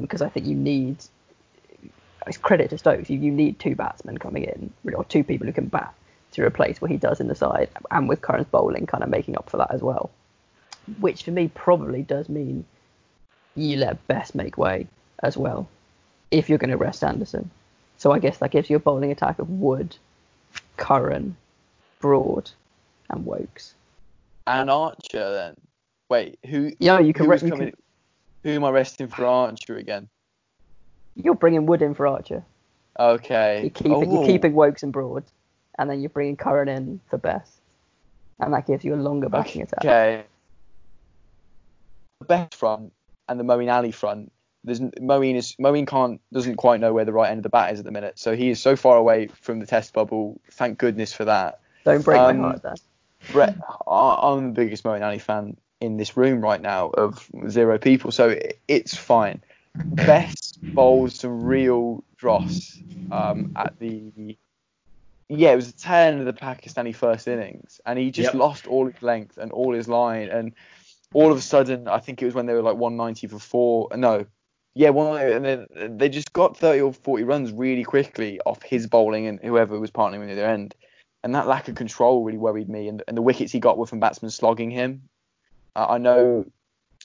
[0.00, 0.96] because um, I think you need.
[2.26, 3.10] It's credit to Stokes.
[3.10, 5.94] You, you need two batsmen coming in, or two people who can bat
[6.32, 9.36] to replace what he does in the side, and with Curran's bowling kind of making
[9.36, 10.10] up for that as well.
[11.00, 12.64] Which for me probably does mean
[13.54, 14.86] you let Bess make way
[15.22, 15.68] as well
[16.30, 17.50] if you're going to rest Anderson.
[18.04, 19.96] So I guess that gives you a bowling attack of Wood,
[20.76, 21.38] Curran,
[22.00, 22.50] Broad,
[23.08, 23.72] and Woakes.
[24.46, 25.54] And Archer then.
[26.10, 26.72] Wait, who?
[26.78, 27.26] Yeah, you can.
[27.26, 27.72] Re- you can...
[28.42, 30.10] Who am I resting for Archer again?
[31.16, 32.44] You're bringing Wood in for Archer.
[33.00, 33.62] Okay.
[33.62, 34.02] You're keeping, oh.
[34.02, 35.24] you're keeping Woakes and Broad,
[35.78, 37.56] and then you're bringing Curran in for Bess.
[38.38, 39.78] and that gives you a longer batting attack.
[39.82, 40.24] Okay.
[42.20, 42.92] The Bess front
[43.30, 44.30] and the Moeen Ali front.
[44.64, 47.72] There's Moeen is Moeen can't doesn't quite know where the right end of the bat
[47.72, 50.40] is at the minute, so he is so far away from the test bubble.
[50.52, 51.60] Thank goodness for that.
[51.84, 52.74] Don't break Um, my heart there.
[53.30, 53.56] Brett,
[53.86, 58.10] I- I'm the biggest Moeen Ali fan in this room right now of zero people,
[58.10, 59.42] so it- it's fine.
[59.94, 64.36] Bess bowls some real dross um, at the
[65.28, 68.34] yeah, it was the 10 of the Pakistani first innings, and he just Yep.
[68.34, 70.52] lost all his length and all his line, and
[71.14, 73.88] all of a sudden, I think it was when they were like 190 for four,
[73.96, 74.26] no,
[74.74, 75.66] yeah, well, and then
[75.98, 79.92] they just got 30 or 40 runs really quickly off his bowling and whoever was
[79.92, 80.74] partnering with the other end,
[81.22, 83.86] and that lack of control really worried me, and, and the wickets he got were
[83.86, 85.08] from batsmen slogging him.
[85.76, 86.44] Uh, I know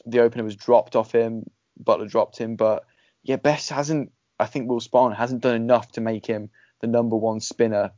[0.06, 1.46] the opener was dropped off him,
[1.84, 2.86] Buttler dropped him, but
[3.24, 4.12] yeah, Bess hasn't.
[4.40, 6.50] I think Will Spahn hasn't done enough to make him
[6.80, 7.92] the number one spinner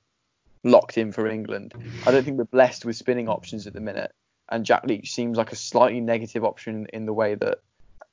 [0.63, 1.73] locked in for England.
[2.05, 4.11] I don't think we're blessed with spinning options at the minute,
[4.49, 7.59] and Jack Leach seems like a slightly negative option in the way that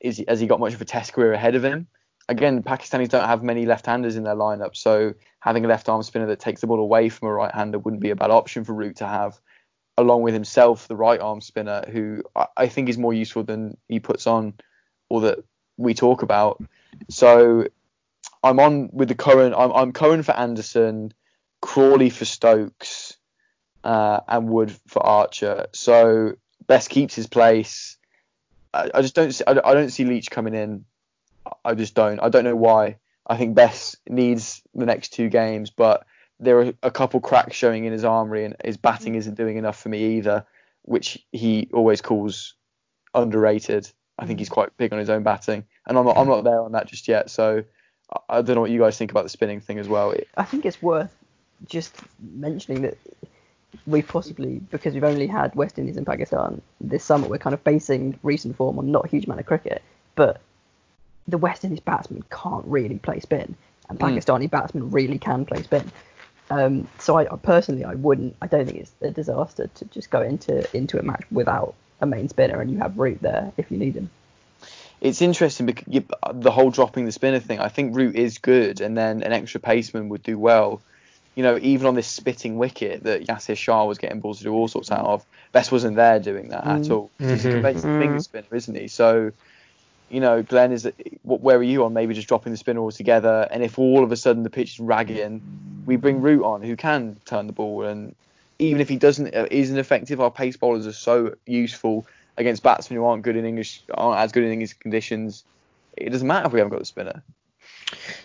[0.01, 1.87] is has he got much of a Test career ahead of him?
[2.31, 6.41] Again, Pakistanis don't have many left-handers in their lineup, so having a left-arm spinner that
[6.41, 9.07] takes the ball away from a right-hander wouldn't be a bad option for Root to
[9.07, 9.41] have,
[9.97, 13.99] along with himself, the right-arm spinner, who I, I think is more useful than he
[13.99, 14.55] puts on,
[15.09, 15.39] or that
[15.79, 16.63] we talk about.
[17.09, 17.69] So
[18.43, 19.55] I'm on with the Curran.
[19.55, 21.13] I'm, I'm Cohen for Anderson,
[21.63, 23.17] Crawley for Stokes,
[23.85, 25.67] uh, and Wood for Archer.
[25.73, 26.35] So
[26.67, 27.97] Bess keeps his place.
[28.73, 29.33] I, I just don't.
[29.33, 30.85] See, I, I don't see Leach coming in.
[31.65, 32.21] I just don't.
[32.21, 32.99] I don't know why.
[33.27, 36.07] I think Bess needs the next two games, but
[36.41, 39.81] there are a couple cracks showing in his armory, and his batting isn't doing enough
[39.81, 40.47] for me either,
[40.83, 42.55] which he always calls
[43.15, 43.91] underrated.
[44.19, 46.17] I think he's quite big on his own batting, and I'm not.
[46.17, 47.31] I'm not there on that just yet.
[47.31, 47.65] So
[48.29, 50.15] I don't know what you guys think about the spinning thing as well.
[50.37, 51.15] I think it's worth
[51.67, 52.97] just mentioning that
[53.87, 57.63] we possibly, because we've only had West Indies and Pakistan this summer, we're kind of
[57.65, 59.83] basing recent form on not a huge amount of cricket.
[60.15, 60.41] But
[61.27, 63.55] the West Indies batsmen can't really play spin,
[63.89, 64.17] and Mm.
[64.17, 65.91] Pakistani batsmen really can play spin.
[66.51, 68.35] Um, so I I personally, I wouldn't.
[68.41, 72.07] I don't think it's a disaster to just go into into a match without a
[72.07, 74.09] main spinner, and you have Root there if you need him.
[75.01, 77.61] it's interesting because you, the whole dropping the spinner thing.
[77.61, 80.81] I think Root is good, and then an extra paceman would do well.
[81.37, 84.53] You know, even on this spitting wicket that Yasir Shah was getting balls to do
[84.53, 87.13] all sorts out of, Bess wasn't there doing that at all.
[87.19, 87.99] He's a conventional Mm.
[87.99, 88.89] finger spinner, isn't he?
[88.89, 89.31] So,
[90.11, 90.91] you know, Glenn is.
[91.23, 91.41] What?
[91.41, 93.47] Where are you on maybe just dropping the spinner altogether?
[93.51, 96.75] And if all of a sudden the pitch is ragging, we bring Root on, who
[96.77, 98.15] can turn the ball, and
[98.59, 102.05] even if he doesn't, uh, isn't effective, our pace bowlers are so useful
[102.37, 105.45] against batsmen who aren't good in English, aren't as good in English conditions.
[105.97, 107.23] It doesn't matter if we haven't got the spinner.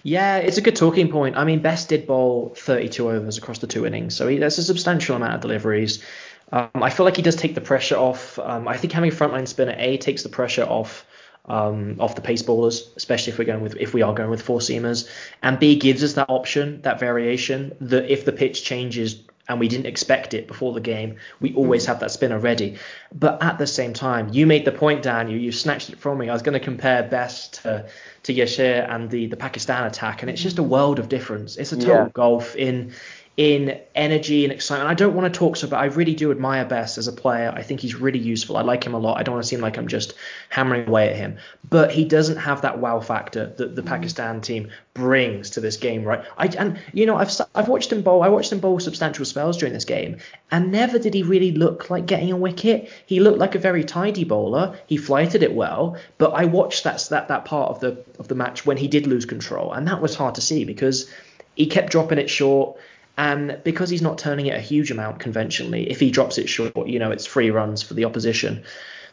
[0.04, 1.38] Yeah, it's a good talking point.
[1.38, 4.64] I mean, Bess did bowl 32 overs across the two innings, so he, that's a
[4.64, 6.04] substantial amount of deliveries.
[6.52, 8.38] Um, I feel like he does take the pressure off.
[8.40, 11.06] Um, I think having a frontline spinner A takes the pressure off
[11.46, 14.42] um, off the pace bowlers, especially if we're going with if we are going with
[14.42, 15.10] four seamers,
[15.42, 19.68] and B gives us that option, that variation that if the pitch changes and we
[19.68, 22.78] didn't expect it before the game, we always have that spinner ready.
[23.14, 25.30] But at the same time, you made the point, Dan.
[25.30, 26.30] You you snatched it from me.
[26.30, 27.86] I was going to compare Bess to
[28.24, 31.58] to Yasir and the the Pakistan attack, and it's just a world of difference.
[31.58, 32.10] It's a total Yeah.
[32.14, 32.94] gulf in
[33.36, 34.92] in energy and excitement.
[34.92, 37.52] I don't want to talk so, but I really do admire Bess as a player.
[37.56, 38.58] I think he's really useful.
[38.58, 39.18] I like him a lot.
[39.20, 40.14] I don't want to seem like I'm just
[40.50, 43.90] hammering away at him, but he doesn't have that wow factor that the mm-hmm.
[43.90, 46.24] Pakistan team brings to this game, right?
[46.38, 48.22] I and you know I've I've watched him bowl.
[48.22, 50.18] I watched him bowl substantial spells during this game,
[50.52, 52.92] and never did he really look like getting a wicket.
[53.08, 54.78] He looked like a very tidy bowler.
[54.86, 58.36] He flighted it well, but I watched that that that part of the of the
[58.36, 61.12] match when he did lose control, and that was hard to see because
[61.56, 62.78] he kept dropping it short.
[63.18, 66.88] And because he's not turning it a huge amount conventionally, if he drops it short,
[66.88, 68.64] you know, it's free runs for the opposition.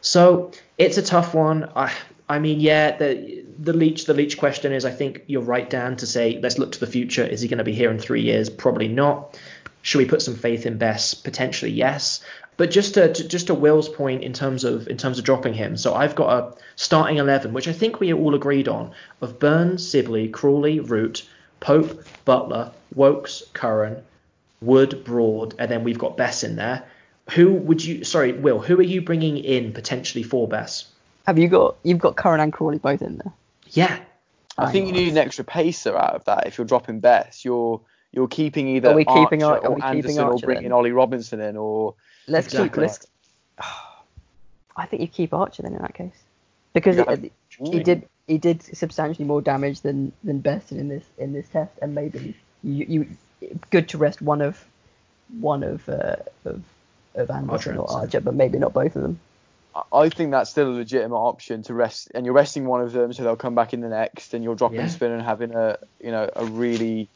[0.01, 1.69] So it's a tough one.
[1.75, 1.93] I,
[2.27, 4.85] I mean, yeah, the the Leach the Leach question is.
[4.85, 7.23] I think you're right, Dan, to say let's look to the future.
[7.23, 8.49] Is he going to be here in three years?
[8.49, 9.39] Probably not.
[9.83, 11.13] Should we put some faith in Bess?
[11.13, 12.23] Potentially, yes.
[12.57, 15.53] But just to, to just to Will's point in terms of in terms of dropping
[15.53, 18.91] him, so I've got a starting eleven, which I think we all agreed on,
[19.21, 21.27] of Burns, Sibley, Crawley, Root,
[21.61, 24.03] Pope, Buttler, Woakes, Curran,
[24.61, 26.83] Wood, Broad, and then we've got Bess in there.
[27.31, 28.03] Who would you?
[28.03, 28.59] Sorry, Will.
[28.59, 30.85] Who are you bringing in potentially for Bess?
[31.25, 33.31] Have you got you've got Curran and Crawley both in there?
[33.69, 33.99] Yeah,
[34.57, 37.45] I think you need an extra pacer out of that if you're dropping Bess.
[37.45, 37.79] You're
[38.11, 40.63] you're keeping either Are we keeping Archer Ar- are or we keeping Anderson or bringing
[40.63, 40.71] then?
[40.73, 41.95] Ollie Robinson in or
[42.27, 42.81] Let's keep Exactly.
[42.81, 43.07] let's.
[44.75, 46.15] I think you keep Archer then in that case,
[46.73, 51.03] because Yeah, it, he did he did substantially more damage than than Beston in this
[51.17, 54.63] in this test, and maybe you, you good to rest one of
[55.39, 56.61] one of uh, of
[57.15, 59.19] of Anderson or Archer, but maybe not both of them.
[59.93, 63.13] I think that's still a legitimate option to rest, and you're resting one of them,
[63.13, 64.87] so they'll come back in the next, and you're dropping Yeah.
[64.87, 67.09] spin and having a you know a really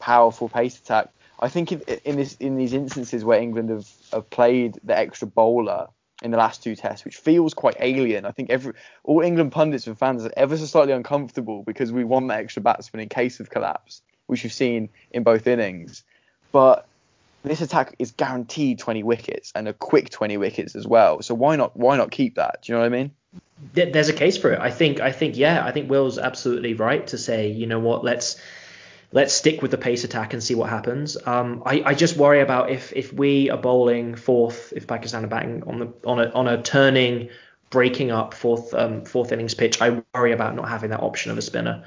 [0.00, 1.08] powerful pace attack.
[1.38, 5.28] I think in, in this in these instances where England have, have played the extra
[5.28, 5.88] bowler
[6.22, 8.24] in the last two tests, which feels quite alien.
[8.24, 12.04] I think every all England pundits and fans are ever so slightly uncomfortable because we
[12.04, 16.04] want that extra batsman in case of collapse, which we've seen in both innings.
[16.52, 16.86] But
[17.42, 21.22] this attack is guaranteed 20 wickets and a quick 20 wickets as well.
[21.22, 22.62] So why not why not keep that?
[22.62, 23.12] Do you know what I mean?
[23.72, 24.60] There's a case for it.
[24.60, 25.00] I think.
[25.00, 25.36] I think.
[25.36, 25.64] Yeah.
[25.64, 27.50] I think Will's absolutely right to say.
[27.50, 28.02] You know what?
[28.02, 28.40] Let's
[29.12, 31.16] let's stick with the pace attack and see what happens.
[31.26, 35.28] Um, I, I just worry about if if we are bowling fourth, if Pakistan are
[35.28, 37.30] batting on the on a on a turning,
[37.70, 39.80] breaking up fourth um, fourth innings pitch.
[39.80, 41.84] I worry about not having that option of a spinner.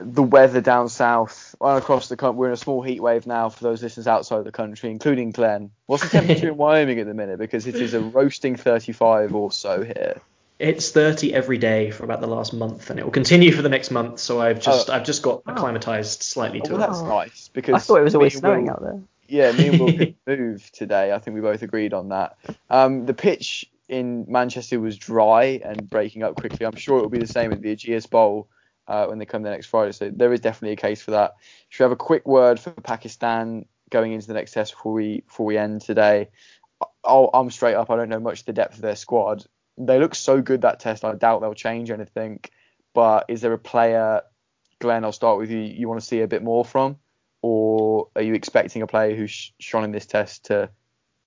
[0.00, 3.48] the weather down south, well, across the country, we're in a small heat wave now
[3.50, 5.70] for those listeners outside the country, including Glenn.
[5.86, 7.38] What's the temperature in Wyoming at the minute?
[7.38, 10.20] Because it is a roasting 35 or so here.
[10.62, 13.68] It's 30 every day for about the last month, and it will continue for the
[13.68, 14.20] next month.
[14.20, 14.92] So I've just Oh.
[14.92, 16.86] I've just got acclimatized slightly Oh, to well, it.
[16.86, 17.08] that's Oh.
[17.08, 19.00] nice because I thought it was always snowing Will- out there.
[19.28, 21.12] Yeah, me and Will could move today.
[21.12, 22.36] I think we both agreed on that.
[22.70, 26.64] Um, the pitch in Manchester was dry and breaking up quickly.
[26.64, 28.48] I'm sure it will be the same at the Ageas Bowl
[28.86, 29.92] uh, when they come the next Friday.
[29.92, 31.32] So there is definitely a case for that.
[31.70, 35.20] Should we have a quick word for Pakistan going into the next test before we
[35.26, 36.28] before we end today?
[37.04, 37.90] I'll, I'm straight up.
[37.90, 39.44] I don't know much of the depth of their squad.
[39.78, 41.04] They look so good that test.
[41.04, 42.40] I doubt they'll change anything.
[42.94, 44.22] But is there a player,
[44.78, 45.04] Glenn?
[45.04, 45.60] I'll start with you.
[45.60, 46.98] You want to see a bit more from?
[47.42, 50.70] or are you expecting a player who's sh- shone in this test to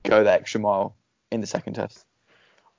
[0.03, 0.95] go the extra mile
[1.31, 2.05] in the second test?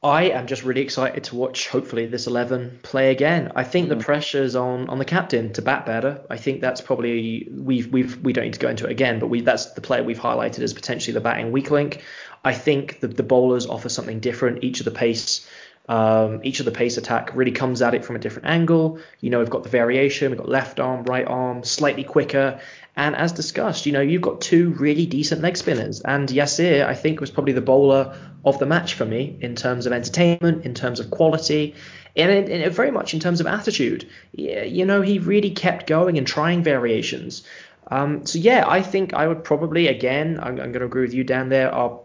[0.02, 3.52] I am just really excited to watch, hopefully, this 11 play again.
[3.56, 4.04] I think the mm-hmm.
[4.04, 6.24] pressure's on on the captain to bat better.
[6.28, 9.28] I think that's probably we've we've we don't need to go into it again, but
[9.28, 12.04] we that's the player we've highlighted as potentially the batting weak link.
[12.44, 14.62] I think the the bowlers offer something different.
[14.64, 15.48] Each of the pace.
[15.88, 18.98] Um, each of the pace attack really comes at it from a different angle.
[19.20, 22.60] You know, we've got the variation, we've got left arm, right arm, slightly quicker.
[22.96, 26.00] And as discussed, you know, you've got two really decent leg spinners.
[26.00, 29.86] And Yasir, I think, was probably the bowler of the match for me in terms
[29.86, 31.74] of entertainment, in terms of quality,
[32.16, 34.08] and, in, in- very much in terms of attitude.
[34.32, 37.44] You know, he really kept going and trying variations.
[37.88, 41.14] Um, so yeah, I think I would probably again, I'm, I'm going to agree with
[41.14, 41.72] you down there.
[41.72, 42.00] Our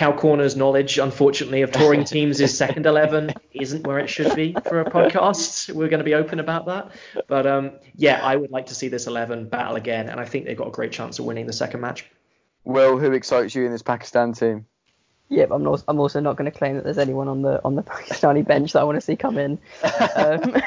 [0.00, 4.56] Cow Corner's knowledge, unfortunately, of touring teams is second eleven isn't where it should be
[4.64, 5.70] for a podcast.
[5.70, 6.92] We're going to be open about that.
[7.28, 10.46] But um, yeah, I would like to see this eleven battle again, and I think
[10.46, 12.06] they've got a great chance of winning the second match.
[12.64, 14.64] Will, who excites you in this Pakistan team?
[15.28, 17.62] Yeah, but I'm also, I'm also not going to claim that there's anyone on the
[17.62, 19.58] on the Pakistani bench that I want to see come in.
[20.16, 20.62] Um,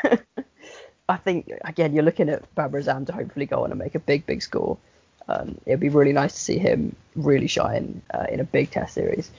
[1.10, 4.00] I think again you're looking at Babar Azam to hopefully go on and make a
[4.00, 4.78] big big score.
[5.28, 8.94] Um, it'd be really nice to see him really shine uh, in a big Test
[8.94, 9.32] series.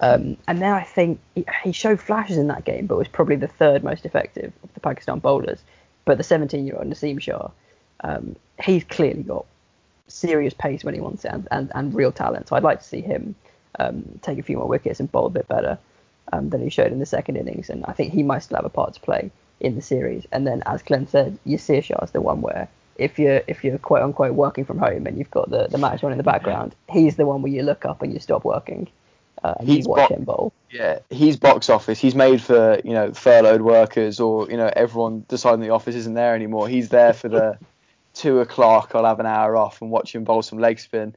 [0.00, 3.36] Um, and then I think he, he showed flashes in that game, but was probably
[3.36, 5.62] the third most effective of the Pakistan bowlers.
[6.04, 7.50] But the 17-year-old Naseem Shah,
[8.00, 9.46] um, he's clearly got
[10.08, 12.48] serious pace when he wants it and, and, and real talent.
[12.48, 13.34] So I'd like to see him
[13.78, 15.78] um, take a few more wickets and bowl a bit better
[16.32, 17.70] um, than he showed in the second innings.
[17.70, 19.30] And I think he might still have a part to play
[19.60, 20.26] in the series.
[20.32, 22.68] And then, as Glenn said, Yasir Shah is the one where
[23.00, 26.04] if you're if you're quote unquote working from home and you've got the, the match
[26.04, 28.88] on in the background, he's the one where you look up and you stop working
[29.42, 30.52] uh, and He's you watch bo- him bowl.
[30.70, 31.98] Yeah, he's box office.
[31.98, 36.14] He's made for you know furloughed workers or you know everyone deciding the office isn't
[36.14, 36.68] there anymore.
[36.68, 37.58] He's there for the
[38.14, 38.92] two o'clock.
[38.94, 41.16] I'll have an hour off and watch him bowl some leg spin.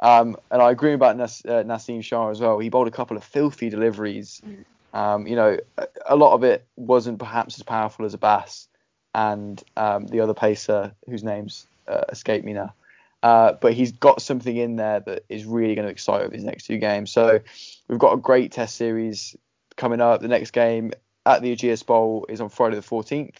[0.00, 2.58] Um, and I agree about Nas- uh, Naseem Shah as well.
[2.58, 4.42] He bowled a couple of filthy deliveries.
[4.92, 8.68] Um, you know, a, a lot of it wasn't perhaps as powerful as Abbas
[9.14, 12.74] and um, the other pacer whose names uh, escape me now.
[13.22, 16.44] Uh, but he's got something in there that is really going to excite over these
[16.44, 17.10] next two games.
[17.10, 17.40] So
[17.88, 19.34] we've got a great test series
[19.76, 20.20] coming up.
[20.20, 20.92] The next game
[21.24, 23.36] at the Ageas Bowl is on Friday the 14th.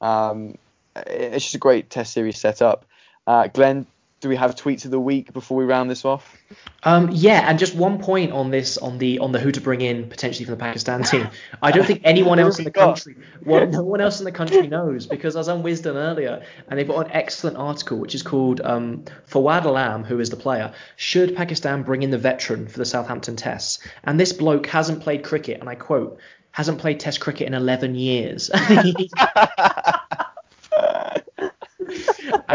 [0.00, 0.56] Um,
[0.96, 2.86] it's just a great test series set up.
[3.26, 3.86] Uh, Glenn,
[4.20, 6.36] do we have tweets of the week before we round this off?
[6.82, 9.80] Um, yeah, and just one point on this, on the on the who to bring
[9.80, 11.28] in potentially from the Pakistan team.
[11.62, 14.66] I don't think anyone else in the country, well, no one else in the country
[14.66, 18.22] knows because I was on Wisden earlier, and they've got an excellent article which is
[18.22, 22.78] called um, Fawad Alam, who is the player, should Pakistan bring in the veteran for
[22.78, 23.78] the Southampton Tests?
[24.04, 26.18] And this bloke hasn't played cricket, and I quote,
[26.52, 28.50] hasn't played Test cricket in 11 years.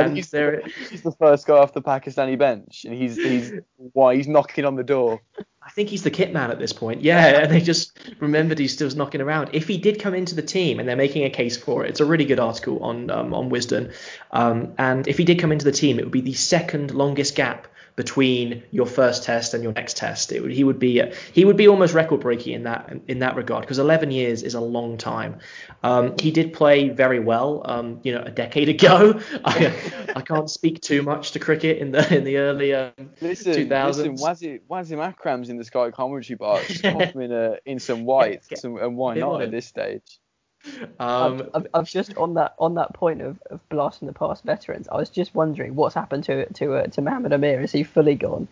[0.02, 3.52] and he's, there, he's the first guy off the Pakistani bench, and he's he's
[3.94, 5.22] why he's knocking on the door.
[5.62, 7.02] I think he's the kit man at this point.
[7.02, 9.50] Yeah, and they just remembered he's still knocking around.
[9.54, 12.00] If he did come into the team, and they're making a case for it, it's
[12.00, 13.94] a really good article on um, on Wisden.
[14.32, 17.36] Um, and if he did come into the team, it would be the second longest
[17.36, 20.32] gap between your first test and your next test.
[20.32, 23.62] Would, he would be he would be almost record breaking in that in that regard
[23.62, 25.40] because 11 years is a long time.
[25.84, 29.20] Um, he did play very well, um, you know, a decade ago.
[29.46, 29.74] I,
[30.16, 32.92] I can't speak too much to cricket in the in the early um,
[33.22, 33.86] Listen, 2000s.
[33.88, 36.82] listen, Wasim, Wasim Akram's in the Sky commentary box.
[37.16, 40.20] In a in some whites, Get- some, and why not at this stage?
[41.00, 44.44] Um, I've, I've, I've just on that on that point of, of blasting the past
[44.44, 44.88] veterans.
[44.90, 47.62] I was just wondering what's happened to to uh, to Mohamed Amir.
[47.62, 48.48] Is he fully gone?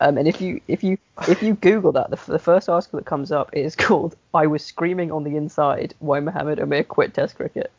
[0.00, 0.98] Um, and if you if you
[1.28, 4.64] if you Google that, the, the first article that comes up is called "I was
[4.64, 7.70] screaming on the inside why Mohamed Amir quit Test cricket."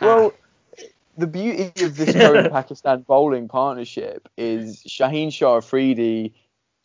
[0.00, 0.32] Well,
[1.16, 6.32] the beauty of this current Pakistan bowling partnership is Shaheen Shah Afridi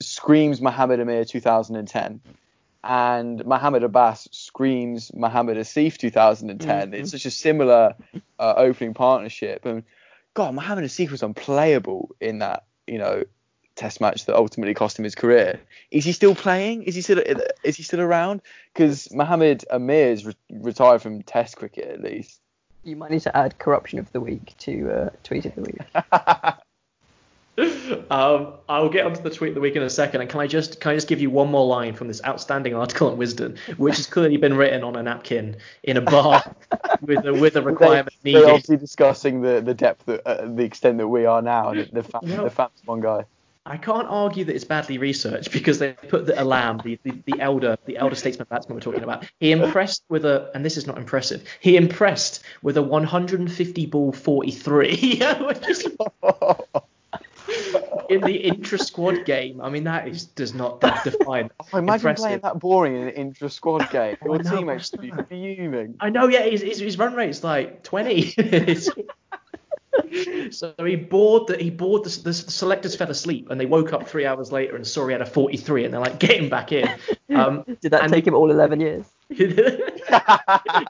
[0.01, 2.21] screams Mohammad Amir 2010
[2.83, 6.93] and Mohammed Abbas screams Mohammed Asif 2010.
[6.93, 7.95] It's such a similar
[8.39, 9.65] uh, opening partnership.
[9.65, 9.83] And
[10.33, 13.23] God, Mohammed Asif was unplayable in that, you know,
[13.75, 15.59] test match that ultimately cost him his career.
[15.91, 16.83] Is he still playing?
[16.83, 17.21] Is he still
[17.63, 18.41] is he still around?
[18.73, 22.41] Because Mohammed Amir's re- retired from test cricket at least.
[22.83, 25.79] You might need to add corruption of the week to uh, tweet of the week.
[28.11, 30.47] um, I'll get onto the tweet of the week in a second, and can I
[30.47, 33.57] just can I just give you one more line from this outstanding article on Wisden,
[33.77, 36.43] which has clearly been written on a napkin in a bar
[37.01, 38.43] with a with a requirement they, needed.
[38.43, 41.73] They're obviously discussing the, the depth, that, uh, the extent that we are now.
[41.73, 43.25] The, the, fa- Well- the Fats one guy.
[43.65, 47.39] I can't argue that it's badly researched because they put the Alam, the, the, the
[47.39, 49.29] elder, the elder statesman batsman we're talking about.
[49.39, 51.43] He impressed with a, and this is not impressive.
[51.59, 55.87] He impressed with a 150 ball 43, which is
[58.09, 59.61] in the intra squad game.
[59.61, 61.49] I mean, that is does not that define.
[61.73, 62.23] Oh, imagine impressive.
[62.23, 64.17] playing that boring in an intra squad game.
[64.23, 65.95] Your know, teammates would be fuming.
[65.99, 68.35] I know, yeah, his, his, his run rate's like 20.
[70.51, 74.07] So he bored the he bored the, the selectors fell asleep and they woke up
[74.07, 76.71] three hours later and saw he had a 43 and they're like get him back
[76.71, 76.87] in.
[77.29, 79.05] Um, Did that and- take him all 11 years?
[79.29, 79.45] yeah,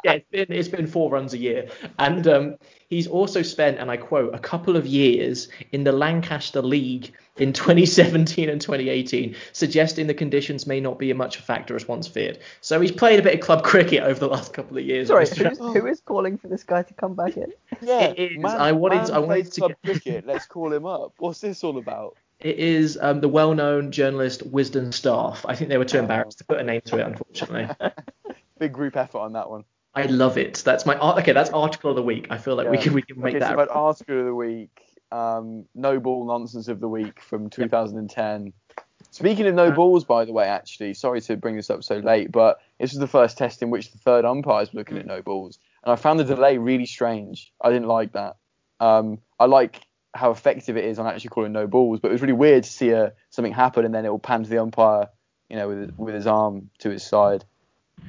[0.05, 2.55] it's been it's been four runs a year, and um,
[2.89, 7.53] he's also spent, and I quote, a couple of years in the Lancashire League in
[7.53, 12.07] 2017 and 2018, suggesting the conditions may not be a much a factor as once
[12.07, 12.39] feared.
[12.61, 15.07] So he's played a bit of club cricket over the last couple of years.
[15.07, 17.53] Sorry, who's, who is calling for this guy to come back in?
[17.81, 18.37] Yeah, It is.
[18.39, 20.27] man- I wanted- man I wanted to club get- cricket.
[20.27, 21.13] Let's call him up.
[21.19, 22.17] What's this all about?
[22.41, 25.45] It is um, the well-known journalist Wisden Staff.
[25.45, 27.67] I think they were too embarrassed to put a name to it, unfortunately.
[28.57, 29.65] Big group effort on that one.
[29.95, 30.61] I love it.
[30.65, 31.19] That's my art.
[31.19, 32.27] Okay, that's article of the week.
[32.29, 33.49] I feel like we can we can make okay, that.
[33.49, 34.81] so about article of the week,
[35.11, 38.53] um, no ball nonsense of the week from 2010.
[39.11, 42.31] Speaking of no balls, by the way, actually, sorry to bring this up so late,
[42.31, 45.21] but this was the first test in which the third umpires were looking at no
[45.23, 47.51] balls, and I found the delay really strange.
[47.59, 48.35] I didn't like that.
[48.79, 49.81] Um, I like
[50.13, 52.69] how effective it is on actually calling no balls, but it was really weird to
[52.69, 55.07] see a, something happen and then it will pan to the umpire,
[55.49, 57.45] you know, with with his arm to his side.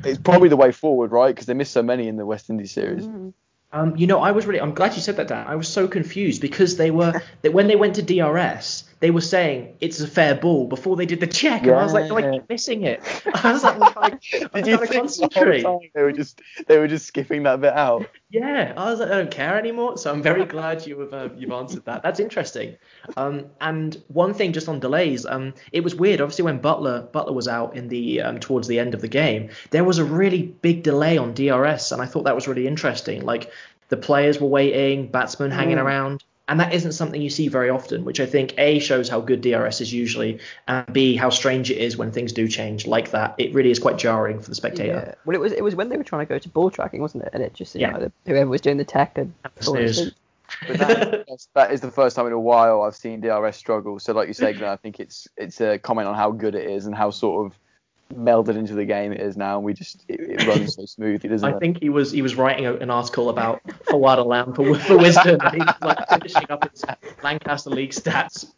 [0.05, 1.35] It's probably the way forward, right?
[1.35, 3.07] Because they missed so many in the West Indies series.
[3.73, 4.61] Um, you know, I was really.
[4.61, 5.47] I'm glad you said that, Dan.
[5.47, 9.23] I was so confused because they were that when they went to DRS, they were
[9.23, 12.19] saying it's a fair ball before they did the check, and I was like, no,
[12.19, 13.03] I keep missing it.
[13.35, 16.79] I was like, well, I, Did you think the whole time they were just they
[16.79, 18.07] were just skipping that bit out?
[18.29, 19.97] Yeah, I was like, I don't care anymore.
[19.97, 22.03] So I'm very glad you have uh, you've answered that.
[22.03, 22.77] That's interesting.
[23.17, 26.21] Um, and one thing just on delays, um, it was weird.
[26.21, 29.49] Obviously, when Buttler Buttler was out in the um, towards the end of the game,
[29.71, 33.23] there was a really big delay on DRS, and I thought that was really interesting.
[33.23, 33.51] Like
[33.89, 36.23] the players were waiting, batsmen hanging around.
[36.51, 39.41] And that isn't something you see very often, which I think A shows how good
[39.41, 43.37] DRS is usually, and B how strange it is when things do change like that.
[43.39, 45.05] It really is quite jarring for the spectator.
[45.07, 45.15] Yeah.
[45.25, 47.23] Well, it was it was when they were trying to go to ball tracking, wasn't
[47.23, 47.31] it?
[47.35, 47.91] And it just you Yeah.
[47.93, 50.13] know the, whoever was doing the tech and Snooze.
[50.67, 54.01] But that, that's- the first time in a while I've seen DRS struggle.
[54.01, 56.87] So like you say, I think it's it's a comment on how good it is
[56.87, 57.59] and how sort of
[58.15, 59.57] melded into the game it is now.
[59.57, 61.61] And we just it, it runs so smoothly, doesn't I it?
[61.61, 65.39] think he was he was writing a, an article about Fawad Alam for, for Wisden,
[65.45, 66.85] and he was like finishing up his
[67.23, 68.53] Lancashire League stats.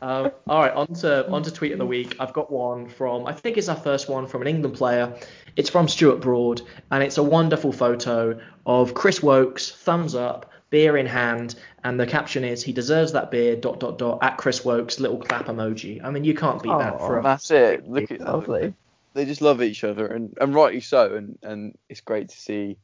[0.00, 2.16] Um, all right, on to on to tweet of the week.
[2.20, 5.14] I've got one from I think it's our first one from an England player.
[5.56, 10.96] It's from Stuart Broad, and it's a wonderful photo of Chris Woakes, thumbs up, beer
[10.96, 13.56] in hand, and the caption is he deserves that beer.
[13.56, 16.02] Dot dot dot at Chris Woakes, little clap emoji.
[16.02, 17.06] I mean, you can't beat that Aw.
[17.06, 17.88] for a That's it.
[17.88, 18.74] Look at Lovely.
[19.14, 21.14] They just love each other, and, and rightly so.
[21.14, 22.78] And, and it's great to see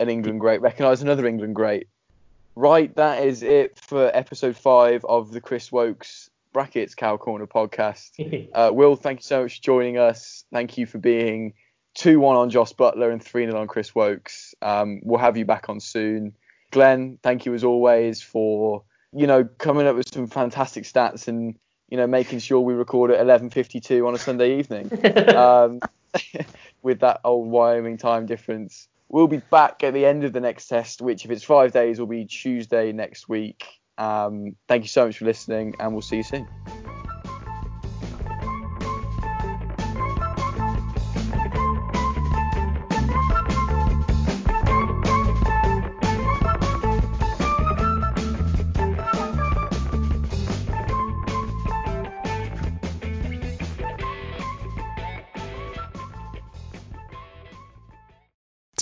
[0.00, 1.88] an England great recognise another England great.
[2.56, 8.10] Right, that is it for episode five of the Chris Woakes brackets Cow Corner podcast.
[8.54, 10.44] Uh, Will, thank you so much for joining us.
[10.52, 11.54] Thank you for being
[11.94, 14.54] 2 1 on Jos Buttler and 3 0 on Chris Woakes.
[14.62, 16.36] Um, we'll have you back on soon.
[16.70, 21.56] Glenn, thank you as always for, you know, coming up with some fantastic stats and
[21.88, 24.90] you know, making sure we record at 11:52 on a Sunday evening.
[25.36, 25.80] um,
[26.82, 28.88] with that old Wyoming time difference.
[29.08, 32.00] We'll be back at the end of the next test, which if it's five days,
[32.00, 33.64] will be Tuesday next week.
[33.98, 36.48] Um, thank you so much for listening, and we'll see you soon.